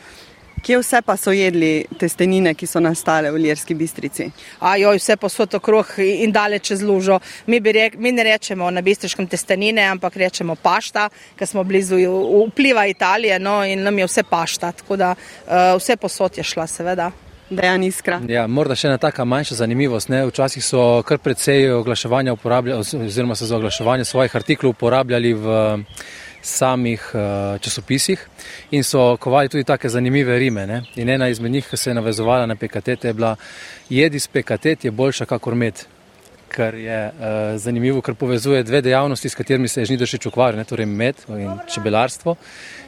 Kje 0.64 0.78
vse 0.80 1.02
pa 1.02 1.18
so 1.20 1.32
jedli 1.36 1.86
testenine, 2.00 2.54
ki 2.56 2.68
so 2.68 2.80
nastale 2.80 3.32
v 3.32 3.42
Ljerski 3.44 3.76
bistrici? 3.76 4.30
Ajo, 4.64 4.94
vse 4.96 5.18
posod 5.20 5.58
okrog 5.60 5.90
in 6.00 6.32
daleč 6.32 6.70
čez 6.70 6.84
lužo. 6.88 7.18
Mi, 7.52 7.60
rek, 7.60 7.98
mi 8.00 8.14
ne 8.16 8.24
rečemo 8.24 8.70
na 8.72 8.82
bistriškem 8.82 9.28
testenine, 9.28 9.84
ampak 9.92 10.16
rečemo 10.16 10.56
pašta, 10.56 11.10
ker 11.36 11.48
smo 11.48 11.66
blizu 11.68 12.00
vpliva 12.48 12.86
Italije 12.88 13.40
no, 13.44 13.60
in 13.68 13.84
nam 13.84 14.00
je 14.00 14.08
vse 14.08 14.24
pašta. 14.24 14.72
Tako 14.72 14.96
da 14.96 15.12
uh, 15.16 15.76
vse 15.82 16.00
posod 16.00 16.40
je 16.40 16.48
šla, 16.48 16.68
seveda 16.68 17.12
dejan 17.50 17.84
iskra. 17.84 18.22
Ja, 18.30 18.46
morda 18.48 18.76
še 18.80 18.88
ena 18.88 18.98
taka 19.02 19.26
manjša 19.28 19.60
zanimivost. 19.60 20.10
Ne? 20.10 20.24
Včasih 20.30 20.64
so 20.64 21.04
kar 21.08 21.20
precej 21.24 21.70
oglaševanja 21.76 22.34
uporabljali, 22.34 22.80
oziroma 23.04 23.36
so 23.36 23.46
za 23.50 23.58
oglaševanje 23.60 24.08
svojih 24.08 24.36
artiklov 24.36 24.78
uporabljali 24.78 25.34
v 25.34 25.58
samih 26.44 27.02
uh, 27.14 27.60
časopisih 27.62 28.28
in 28.72 28.84
so 28.84 29.18
kovali 29.18 29.50
tudi 29.50 29.64
take 29.64 29.90
zanimive 29.90 30.40
rime. 30.40 30.68
Ne? 30.68 30.84
In 30.96 31.10
ena 31.10 31.28
izmed 31.28 31.52
njih, 31.52 31.68
ki 31.70 31.78
se 31.78 31.90
je 31.90 31.94
navezovala 31.94 32.46
na 32.46 32.56
PKT, 32.56 33.04
je 33.04 33.14
bila: 33.14 33.36
Jedi 33.90 34.20
s 34.20 34.28
PKT 34.28 34.84
je 34.84 34.92
boljša 34.92 35.26
kakor 35.26 35.56
med. 35.56 35.86
Kar 36.54 36.76
je 36.76 37.08
uh, 37.08 37.24
zanimivo, 37.58 38.02
ker 38.02 38.14
povezuje 38.14 38.64
dve 38.64 38.82
dejavnosti, 38.82 39.30
s 39.30 39.36
katerimi 39.36 39.68
se 39.68 39.82
je 39.82 39.86
Žnidošič 39.86 40.26
ukvarjal, 40.26 40.66
torej 40.70 40.86
med 40.86 41.16
in 41.30 41.58
čebelarstvo 41.74 42.36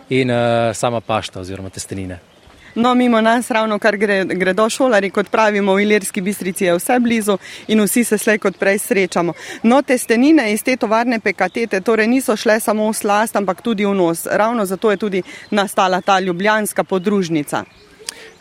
in 0.10 0.30
uh, 0.30 0.38
sama 0.74 1.02
pašta 1.02 1.40
oziroma 1.40 1.70
testenine. 1.70 2.35
No, 2.76 2.96
mimo 2.96 3.22
nas 3.22 3.52
ravno 3.52 3.80
kar 3.80 3.98
gre, 3.98 4.26
gredo 4.26 4.70
šolari, 4.70 5.10
kot 5.10 5.30
pravimo 5.32 5.74
v 5.76 5.82
Ilirski 5.82 6.22
bistrici, 6.22 6.66
je 6.66 6.76
vse 6.76 7.00
blizu 7.00 7.38
in 7.68 7.82
vsi 7.84 8.04
se 8.04 8.18
slej 8.18 8.40
kot 8.44 8.58
prej 8.60 8.80
srečamo. 8.80 9.34
No, 9.64 9.82
testenine 9.82 10.52
iz 10.54 10.64
te 10.64 10.76
tovarne 10.78 11.20
pekatete 11.20 11.82
torej 11.82 12.08
niso 12.08 12.36
šle 12.36 12.60
samo 12.60 12.90
v 12.90 12.94
slast, 12.94 13.36
ampak 13.36 13.62
tudi 13.62 13.86
v 13.86 13.94
nos. 13.96 14.26
Ravno 14.32 14.66
zato 14.66 14.92
je 14.92 14.98
tudi 14.98 15.24
nastala 15.52 16.02
ta 16.02 16.20
ljubljanska 16.20 16.84
podružnica. 16.84 17.64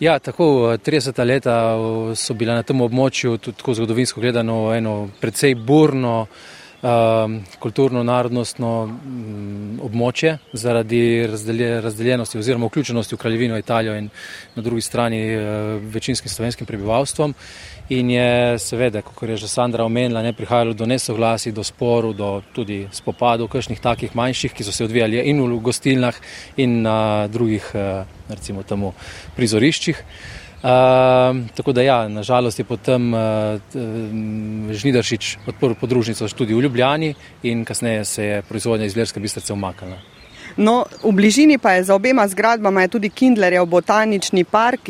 Ja, 0.00 0.18
tako 0.18 0.76
30 0.76 1.24
leta 1.24 1.76
so 2.14 2.34
bila 2.34 2.54
na 2.54 2.62
tem 2.62 2.80
območju, 2.80 3.38
tudi 3.38 3.56
tako 3.58 3.74
zgodovinsko 3.74 4.20
gledano, 4.20 4.74
eno 4.74 5.08
precej 5.20 5.54
burno. 5.54 6.26
Um, 6.84 7.38
kulturno-narodnostno 7.64 8.70
um, 8.84 9.78
območje 9.80 10.34
zaradi 10.52 11.24
razdelje, 11.32 11.80
razdeljenosti 11.80 12.36
oziroma 12.38 12.68
vključenosti 12.68 13.14
v 13.14 13.18
kraljevino 13.22 13.56
Italijo 13.58 13.94
in 13.96 14.10
na 14.54 14.62
drugi 14.62 14.84
strani 14.84 15.22
uh, 15.32 15.40
večinskim 15.80 16.28
slovenskim 16.28 16.68
prebivalstvom. 16.68 17.32
In 17.88 18.10
je 18.10 18.58
seveda, 18.58 19.00
kot 19.00 19.28
je 19.28 19.36
že 19.36 19.48
Sandra 19.48 19.84
omenila, 19.84 20.22
ne 20.22 20.36
prihajalo 20.36 20.76
do 20.76 20.84
nesoglasij, 20.86 21.56
do 21.56 21.64
sporov, 21.64 22.12
do 22.20 22.42
tudi 22.52 22.82
spopadov, 22.92 23.48
kakšnih 23.48 23.80
takih 23.80 24.12
manjših, 24.16 24.52
ki 24.52 24.68
so 24.68 24.72
se 24.72 24.84
odvijali 24.84 25.24
in 25.24 25.40
v 25.40 25.60
gostilnah 25.64 26.20
in 26.56 26.82
na 26.82 27.28
drugih, 27.32 27.64
uh, 27.72 28.04
recimo, 28.28 28.62
temu 28.62 28.92
prizoriščih. 29.36 30.04
Uh, 30.64 30.70
tako 31.54 31.72
da, 31.72 31.82
ja, 31.82 32.08
nažalost 32.08 32.58
je 32.58 32.64
potem 32.64 33.14
uh, 33.14 33.20
Žnidaršič 34.72 35.36
odprl 35.46 35.74
podružnico 35.80 36.28
tudi 36.28 36.54
v 36.54 36.62
Ljubljani 36.64 37.14
in 37.42 37.64
kasneje 37.64 38.04
se 38.04 38.24
je 38.24 38.42
proizvodnja 38.42 38.86
iz 38.86 38.96
Ljerske 38.96 39.20
bistrice 39.20 39.52
umaknila. 39.52 39.98
No, 40.56 40.86
v 41.02 41.12
bližini 41.12 41.58
pa 41.58 41.72
je 41.76 41.84
za 41.84 41.94
obema 41.94 42.24
zgradbama 42.28 42.88
tudi 42.88 43.10
Kindlerjev 43.10 43.66
botanični 43.66 44.44
park, 44.44 44.88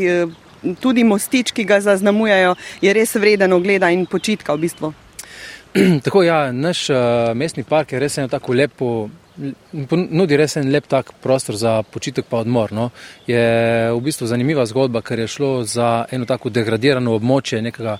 tudi 0.80 1.04
mostič, 1.04 1.50
ki 1.50 1.64
ga 1.64 1.80
zaznamujejo, 1.80 2.54
je 2.80 2.92
res 2.92 3.14
vreden 3.14 3.52
ogleda 3.52 3.90
in 3.90 4.06
počitka 4.06 4.54
v 4.54 4.68
bistvu. 4.68 4.92
Tako 6.06 6.22
ja, 6.22 6.52
naš 6.52 6.86
uh, 6.90 7.34
mestni 7.34 7.66
park 7.66 7.92
je 7.92 7.98
res 7.98 8.18
eno 8.18 8.28
tako 8.28 8.52
lepo 8.54 9.08
nudi 9.92 10.36
res 10.36 10.56
en 10.56 10.70
lep 10.70 10.86
tak 10.86 11.12
prostor 11.22 11.56
za 11.56 11.82
počitek 11.82 12.26
pa 12.30 12.42
odmor. 12.44 12.72
No. 12.72 12.90
Je 13.26 13.42
v 13.90 14.00
bistvu 14.04 14.28
zanimiva 14.30 14.66
zgodba, 14.66 15.02
ker 15.02 15.24
je 15.24 15.28
šlo 15.28 15.50
za 15.64 16.06
eno 16.10 16.26
tako 16.26 16.50
degradirano 16.50 17.14
območje 17.18 17.62
nekega 17.62 17.98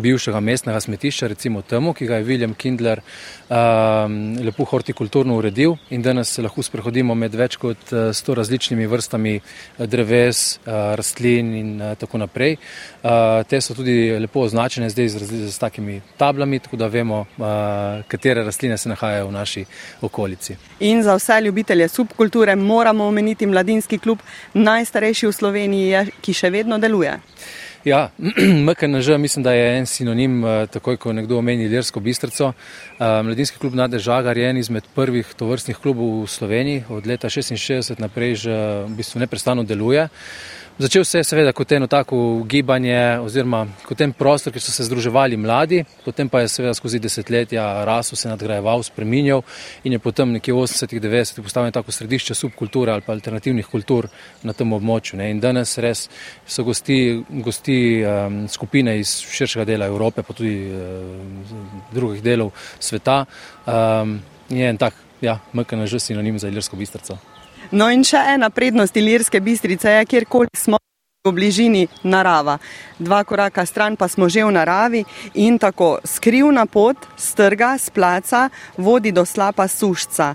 bivšega 0.00 0.40
mestnega 0.40 0.80
smetišča, 0.80 1.28
recimo 1.30 1.62
temu, 1.62 1.92
ki 1.94 2.06
ga 2.06 2.18
je 2.20 2.24
William 2.24 2.54
Kindler 2.54 3.00
um, 3.00 4.16
lepo 4.44 4.64
hortikulturno 4.64 5.36
uredil 5.36 5.76
in 5.90 6.02
danes 6.02 6.32
se 6.34 6.42
lahko 6.42 6.62
sprehodimo 6.62 7.14
med 7.14 7.34
več 7.34 7.56
kot 7.60 7.92
uh, 7.92 8.10
sto 8.16 8.34
različnimi 8.34 8.86
vrstami 8.90 9.34
uh, 9.40 9.86
dreves, 9.86 10.60
uh, 10.64 10.94
rastlin 10.98 11.54
in 11.54 11.70
tako 11.98 12.20
naprej. 12.24 12.56
Uh, 13.02 13.42
te 13.48 13.60
so 13.60 13.74
tudi 13.74 13.96
lepo 14.20 14.44
označene 14.48 14.90
zdaj 14.90 15.08
z, 15.08 15.24
z, 15.28 15.42
z 15.52 15.58
takimi 15.58 16.00
tablami, 16.20 16.60
tako 16.60 16.80
da 16.80 16.90
vemo, 16.90 17.24
uh, 17.38 18.02
katere 18.08 18.44
rastline 18.44 18.78
se 18.78 18.88
nahajajo 18.88 19.30
v 19.30 19.32
naši 19.32 19.64
okolici. 20.00 20.56
In 20.80 21.02
za 21.02 21.14
vse 21.16 21.40
ljubitelje 21.44 21.88
subkulture 21.88 22.56
moramo 22.56 23.06
omeniti 23.06 23.46
mladinski 23.46 23.98
klub, 23.98 24.18
najstarejši 24.54 25.26
v 25.26 25.32
Sloveniji, 25.32 26.06
ki 26.20 26.34
še 26.34 26.50
vedno 26.50 26.78
deluje. 26.78 27.18
Ja, 27.84 28.10
MKNŽ 28.68 29.16
mislim, 29.18 29.42
da 29.42 29.52
je 29.52 29.78
en 29.78 29.86
sinonim, 29.86 30.44
eh, 30.44 30.66
takoj 30.66 30.96
ko 30.96 31.12
nekdo 31.12 31.38
omeni 31.38 31.64
Ljersko 31.64 32.00
bistrico. 32.00 32.52
Eh, 32.52 33.22
Mladinski 33.22 33.58
klub 33.58 33.74
Nade 33.74 33.98
Žagar 33.98 34.36
je 34.36 34.50
en 34.50 34.56
izmed 34.56 34.84
prvih 34.94 35.26
tovrstnih 35.36 35.76
klubov 35.76 36.22
v 36.22 36.26
Sloveniji, 36.28 36.84
od 36.88 37.06
leta 37.06 37.28
66 37.28 37.98
naprej 37.98 38.34
že 38.34 38.84
v 38.84 38.96
bistvu 38.96 39.20
neprestano 39.20 39.64
deluje. 39.64 40.08
Začel 40.80 41.04
se 41.04 41.18
je 41.18 41.24
seveda 41.24 41.52
kot 41.52 41.72
eno 41.72 41.86
tako 41.86 42.16
gibanje 42.48 43.18
oziroma 43.20 43.66
kot 43.84 44.00
en 44.00 44.14
prostor, 44.16 44.52
kjer 44.52 44.62
so 44.64 44.72
se 44.72 44.86
združevali 44.86 45.36
mladi, 45.36 45.82
potem 46.04 46.28
pa 46.32 46.40
je 46.40 46.48
seveda 46.48 46.72
skozi 46.74 46.98
desetletja 46.98 47.64
rasel, 47.84 48.16
se 48.16 48.28
nadgrajeval, 48.30 48.80
spreminjal 48.82 49.42
in 49.84 49.92
je 49.92 49.98
potem 50.00 50.32
nekje 50.32 50.54
v 50.54 50.62
80-ih, 50.62 51.02
90-ih 51.04 51.44
postavljen 51.44 51.74
tako 51.76 51.92
središče 51.92 52.34
subkulture 52.34 52.92
ali 52.92 53.04
pa 53.04 53.12
alternativnih 53.12 53.68
kultur 53.68 54.08
na 54.42 54.54
tem 54.56 54.72
območju. 54.72 55.18
Ne. 55.20 55.28
In 55.34 55.42
danes 55.44 55.76
res 55.84 56.06
so 56.48 56.64
gosti, 56.64 56.96
gosti 57.28 57.76
um, 58.00 58.38
skupine 58.48 58.96
iz 59.02 59.18
širšega 59.20 59.66
dela 59.68 59.90
Evrope, 59.92 60.24
pa 60.24 60.32
tudi 60.32 60.54
um, 60.72 61.44
drugih 61.92 62.24
delov 62.24 62.54
sveta. 62.80 63.26
Um, 63.66 64.16
je 64.48 64.72
en 64.72 64.80
tak, 64.80 64.96
ja, 65.20 65.42
MKN 65.52 65.84
že 65.84 66.00
sinonim 66.00 66.40
za 66.40 66.48
ilirsko 66.48 66.80
bistrco. 66.80 67.18
No 67.70 67.90
in 67.90 68.04
še 68.04 68.20
ena 68.34 68.50
prednost 68.50 68.96
Ilirske 68.96 69.40
bistrice 69.40 69.90
je, 69.90 70.06
kjerkoli 70.06 70.48
smo 70.56 70.78
v 71.20 71.32
bližini 71.36 71.84
narava. 72.02 72.56
Dva 72.98 73.20
koraka 73.28 73.66
stran 73.68 73.96
pa 73.96 74.08
smo 74.08 74.24
že 74.28 74.40
v 74.40 74.56
naravi 74.56 75.04
in 75.36 75.58
tako 75.60 76.00
skrivna 76.00 76.64
pot 76.64 76.96
strga 77.12 77.76
z 77.76 77.92
placa 77.92 78.48
vodi 78.80 79.12
do 79.12 79.24
slapa 79.28 79.68
sušca. 79.68 80.34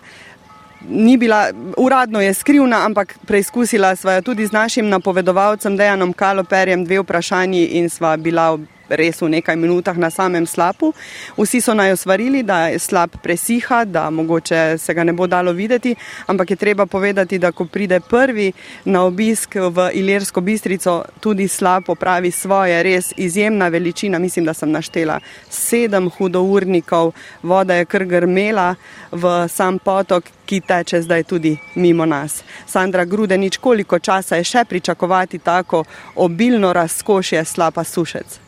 Ni 0.86 1.18
bila, 1.18 1.50
uradno 1.78 2.22
je 2.22 2.34
skrivna, 2.34 2.86
ampak 2.86 3.18
preizkusila 3.26 3.96
sva 3.98 4.22
jo 4.22 4.30
tudi 4.30 4.46
z 4.46 4.54
našim 4.54 4.86
napovedovalcem 4.86 5.74
Dejanom 5.74 6.14
Kaloperjem 6.14 6.86
dve 6.86 7.02
vprašanji 7.02 7.82
in 7.82 7.90
sva 7.90 8.14
bila 8.18 8.54
res 8.90 9.22
v 9.22 9.30
nekaj 9.30 9.56
minutah 9.56 9.98
na 9.98 10.10
samem 10.10 10.46
slapu. 10.46 10.94
Vsi 11.38 11.62
so 11.62 11.74
naj 11.74 11.92
osvarili, 11.92 12.44
da 12.44 12.68
je 12.68 12.80
slab 12.80 13.18
presiha, 13.24 13.86
da 13.86 14.10
mogoče 14.10 14.78
se 14.78 14.94
ga 14.94 15.04
ne 15.04 15.14
bo 15.14 15.28
dalo 15.28 15.52
videti, 15.52 15.96
ampak 16.28 16.50
je 16.52 16.56
treba 16.56 16.86
povedati, 16.86 17.40
da 17.40 17.52
ko 17.52 17.66
pride 17.66 18.00
prvi 18.00 18.52
na 18.86 19.04
obisk 19.04 19.56
v 19.56 19.90
Ilirsko 19.94 20.42
bistrico, 20.42 21.04
tudi 21.20 21.48
slab 21.48 21.90
opravi 21.90 22.32
svoje, 22.32 22.84
res 22.84 23.14
izjemna 23.18 23.68
veličina. 23.68 24.20
Mislim, 24.20 24.46
da 24.46 24.54
sem 24.54 24.72
naštela 24.72 25.20
sedem 25.50 26.10
hudournikov, 26.10 27.14
voda 27.44 27.76
je 27.76 27.86
kar 27.86 28.06
grmela 28.06 28.76
v 29.12 29.48
sam 29.50 29.80
potok, 29.80 30.24
ki 30.46 30.62
teče 30.62 31.02
zdaj 31.02 31.24
tudi 31.24 31.58
mimo 31.76 32.06
nas. 32.06 32.44
Sandra 32.68 33.06
Grudenič, 33.06 33.58
koliko 33.58 34.00
časa 34.00 34.36
je 34.36 34.44
še 34.44 34.66
pričakovati 34.70 35.40
tako 35.40 35.84
obilno 36.16 36.74
razkošje 36.74 37.46
slapa 37.46 37.84
sušec? 37.84 38.45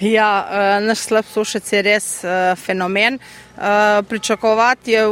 Ja, 0.00 0.48
eh, 0.50 0.80
naš 0.80 0.98
slab 0.98 1.24
sušec 1.30 1.72
je 1.72 1.82
res 1.82 2.06
uh, 2.24 2.58
fenomen. 2.58 3.18
Uh, 3.54 4.02
pričakovati 4.08 4.90
je, 4.90 5.02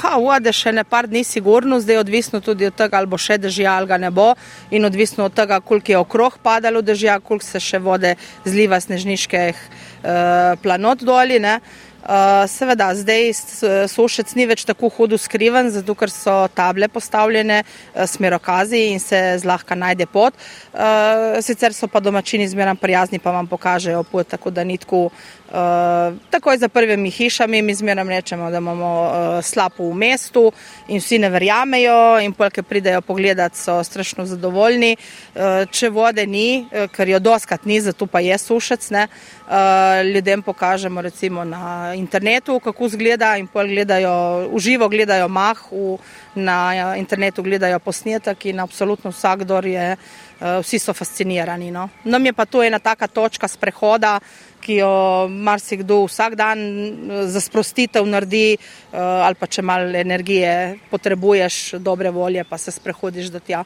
da 0.00 0.14
vode 0.16 0.52
še 0.56 0.72
ne 0.72 0.84
par 0.88 1.04
dni 1.06 1.20
sigurno, 1.24 1.76
zdaj 1.80 1.94
je 1.94 2.00
odvisno 2.00 2.40
tudi 2.40 2.64
od 2.66 2.74
tega, 2.74 2.96
ali 2.96 3.06
bo 3.06 3.18
še 3.20 3.36
dežja 3.36 3.74
ali 3.76 3.86
ga 3.86 3.98
ne 4.00 4.08
bo 4.10 4.30
in 4.70 4.88
odvisno 4.88 5.26
od 5.28 5.34
tega, 5.36 5.60
koliko 5.60 5.92
je 5.92 5.98
okrog 5.98 6.38
padalo 6.42 6.80
dežja, 6.80 7.18
koliko 7.20 7.44
se 7.44 7.60
še 7.60 7.78
vode 7.78 8.14
zliva 8.46 8.80
snežniških 8.80 9.60
planot 10.62 11.04
doli. 11.04 11.36
Eh, 12.00 12.48
seveda, 12.48 12.94
zdaj 12.96 13.34
sušec 13.92 14.32
ni 14.34 14.46
več 14.48 14.64
tako 14.64 14.88
hudo 14.88 15.18
skriven, 15.20 15.68
zato 15.70 15.92
ker 15.94 16.08
so 16.08 16.48
table 16.56 16.88
postavljene, 16.88 17.60
eh, 17.60 18.06
smerokazi 18.06 18.86
in 18.94 19.00
se 19.00 19.36
zlahka 19.38 19.74
najde 19.74 20.06
pot. 20.06 20.34
Eh, 20.34 21.42
sicer 21.42 21.74
so 21.74 21.88
pa 21.88 22.00
domačini 22.00 22.48
zmeraj 22.48 22.80
prijazni, 22.80 23.18
pa 23.18 23.30
vam 23.30 23.46
pokažejo 23.46 24.02
pot, 24.02 24.28
tako 24.28 24.50
da 24.50 24.64
ni 24.64 24.78
tako. 24.78 25.10
Takoj 26.30 26.58
za 26.58 26.68
prvimi 26.68 27.10
hišami 27.10 27.62
mi 27.62 27.74
zmeraj 27.74 28.04
rečemo, 28.04 28.50
da 28.50 28.58
imamo 28.58 29.40
slabo 29.42 29.90
v 29.90 29.94
mestu 29.94 30.52
in 30.88 31.00
vsi 31.00 31.18
ne 31.18 31.28
verjamejo 31.28 32.20
in 32.22 32.32
polke 32.32 32.62
pridejo 32.62 33.00
pogledat, 33.00 33.56
so 33.56 33.82
strašno 33.84 34.26
zadovoljni. 34.26 34.96
Če 35.70 35.90
vode 35.90 36.26
ni, 36.26 36.68
ker 36.94 37.08
jo 37.08 37.18
doskrat 37.18 37.66
ni, 37.66 37.80
zato 37.80 38.06
pa 38.06 38.20
je 38.20 38.38
sušec, 38.38 38.90
ne, 38.90 39.08
ljudem 40.14 40.42
pokažemo 40.42 41.00
recimo 41.00 41.44
na 41.44 41.94
internetu, 41.94 42.60
kako 42.60 42.86
izgleda 42.86 43.36
in 43.36 43.46
pol 43.46 43.66
gledajo, 43.66 44.48
uživo 44.52 44.88
gledajo 44.88 45.28
mah, 45.28 45.58
v, 45.72 45.96
na 46.34 46.94
internetu 46.96 47.42
gledajo 47.42 47.78
posnetek 47.78 48.46
in 48.46 48.60
absolutno 48.60 49.10
vsakdor 49.10 49.66
je, 49.66 49.96
eh, 49.96 50.60
vsi 50.62 50.78
so 50.78 50.94
fascinirani. 50.94 51.70
No. 51.70 51.88
Nam 52.04 52.26
je 52.26 52.32
pa 52.32 52.46
to 52.46 52.62
ena 52.62 52.78
taka 52.78 53.06
točka 53.06 53.48
sprehoda, 53.48 54.20
ki 54.60 54.74
jo 54.74 55.28
marsikdo 55.28 56.04
vsak 56.06 56.34
dan 56.34 56.58
eh, 56.58 57.26
za 57.26 57.40
sprostitev 57.40 58.06
naredi 58.06 58.54
eh, 58.54 58.98
ali 58.98 59.34
pa 59.34 59.46
če 59.46 59.62
malo 59.62 59.90
energije 59.98 60.78
potrebuješ, 60.90 61.74
dobre 61.78 62.10
volje, 62.10 62.44
pa 62.44 62.58
se 62.58 62.70
sprehodiš 62.70 63.30
do 63.30 63.40
tja. 63.40 63.64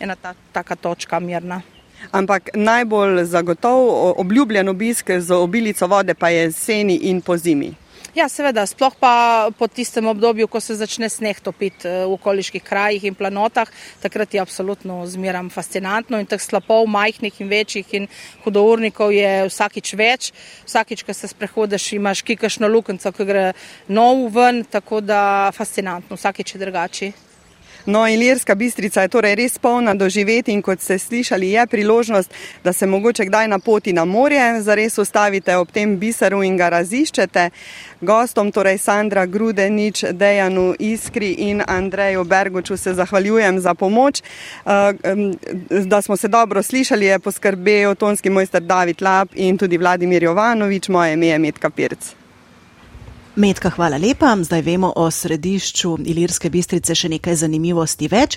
Ena 0.00 0.16
ta, 0.16 0.34
taka 0.52 0.76
točka 0.76 1.20
mirna. 1.20 1.62
Ampak 2.10 2.50
najbolj 2.54 3.24
zagotov 3.24 4.18
obljubljen 4.20 4.68
obisk 4.68 5.10
z 5.18 5.30
obilico 5.30 5.86
vode 5.86 6.14
pa 6.14 6.28
je 6.28 6.42
jeseni 6.42 6.96
in 6.96 7.20
po 7.20 7.36
zimi. 7.36 7.74
Ja, 8.12 8.26
seveda, 8.28 8.66
sploh 8.68 8.92
pa 9.00 9.48
po 9.56 9.64
tistem 9.72 10.04
obdobju, 10.10 10.44
ko 10.44 10.60
se 10.60 10.74
začne 10.76 11.08
sneh 11.08 11.38
topiti 11.40 11.88
eh, 11.88 12.02
v 12.04 12.12
okoliških 12.12 12.60
krajih 12.60 13.06
in 13.08 13.16
planotah, 13.16 13.70
takrat 14.04 14.34
je 14.36 14.42
absolutno 14.42 14.98
zmeram 15.08 15.48
fascinantno 15.48 16.20
in 16.20 16.28
teh 16.28 16.36
slapov, 16.36 16.84
majhnih 16.92 17.40
in 17.40 17.48
večjih 17.48 17.96
in 17.96 18.10
hudournikov 18.44 19.16
je 19.16 19.48
vsakič 19.48 19.94
več. 19.96 20.28
Vsakič, 20.68 21.08
ko 21.08 21.16
se 21.16 21.32
sprehodiš, 21.32 21.94
imaš 21.96 22.20
kikašno 22.20 22.68
lukenco, 22.68 23.16
ki 23.16 23.24
gre 23.24 23.48
nov 23.88 24.28
ven, 24.36 24.60
tako 24.68 25.00
da 25.00 25.48
fascinantno, 25.56 26.20
vsakič 26.20 26.52
je 26.52 26.66
drugačiji. 26.68 27.31
No, 27.86 28.08
Ilirska 28.08 28.54
bistrica 28.54 29.02
je 29.02 29.08
torej 29.08 29.34
res 29.34 29.58
polna 29.58 29.94
doživeti 29.94 30.52
in 30.52 30.62
kot 30.62 30.80
ste 30.80 30.98
slišali, 30.98 31.50
je 31.50 31.66
priložnost, 31.66 32.30
da 32.64 32.72
se 32.72 32.86
mogoče 32.86 33.24
kdaj 33.24 33.48
na 33.48 33.58
poti 33.58 33.92
na 33.92 34.04
morje 34.04 34.62
zares 34.62 34.98
ustavite 34.98 35.56
ob 35.56 35.70
tem 35.70 35.98
biseru 35.98 36.42
in 36.42 36.56
ga 36.56 36.68
raziščete. 36.68 37.50
Gostom, 38.00 38.52
torej 38.52 38.78
Sandra 38.78 39.26
Grudenič, 39.26 40.04
Dejanu 40.12 40.74
Iskri 40.78 41.32
in 41.50 41.62
Andreju 41.66 42.24
Bergoču 42.24 42.76
se 42.76 42.94
zahvaljujem 42.94 43.60
za 43.60 43.74
pomoč. 43.74 44.22
Eh, 44.22 44.92
da 45.68 46.02
smo 46.02 46.16
se 46.16 46.28
dobro 46.28 46.62
slišali, 46.62 47.06
je 47.06 47.18
poskrbel 47.18 47.94
tonski 47.94 48.30
mojster 48.30 48.62
David 48.62 49.02
Lab 49.02 49.28
in 49.34 49.58
tudi 49.58 49.78
Vladimir 49.78 50.22
Jovanovič, 50.22 50.88
moje 50.88 51.12
ime 51.12 51.26
je 51.26 51.38
Metka 51.38 51.70
Pirc. 51.70 52.21
Metka, 53.36 53.70
hvala 53.70 53.96
lepa. 53.96 54.36
Zdaj 54.44 54.62
vemo 54.62 54.92
o 54.96 55.10
središču 55.10 55.94
Ilirske 56.04 56.50
bistrice 56.52 56.92
še 56.92 57.08
nekaj 57.14 57.38
zanimivosti 57.40 58.10
več. 58.12 58.36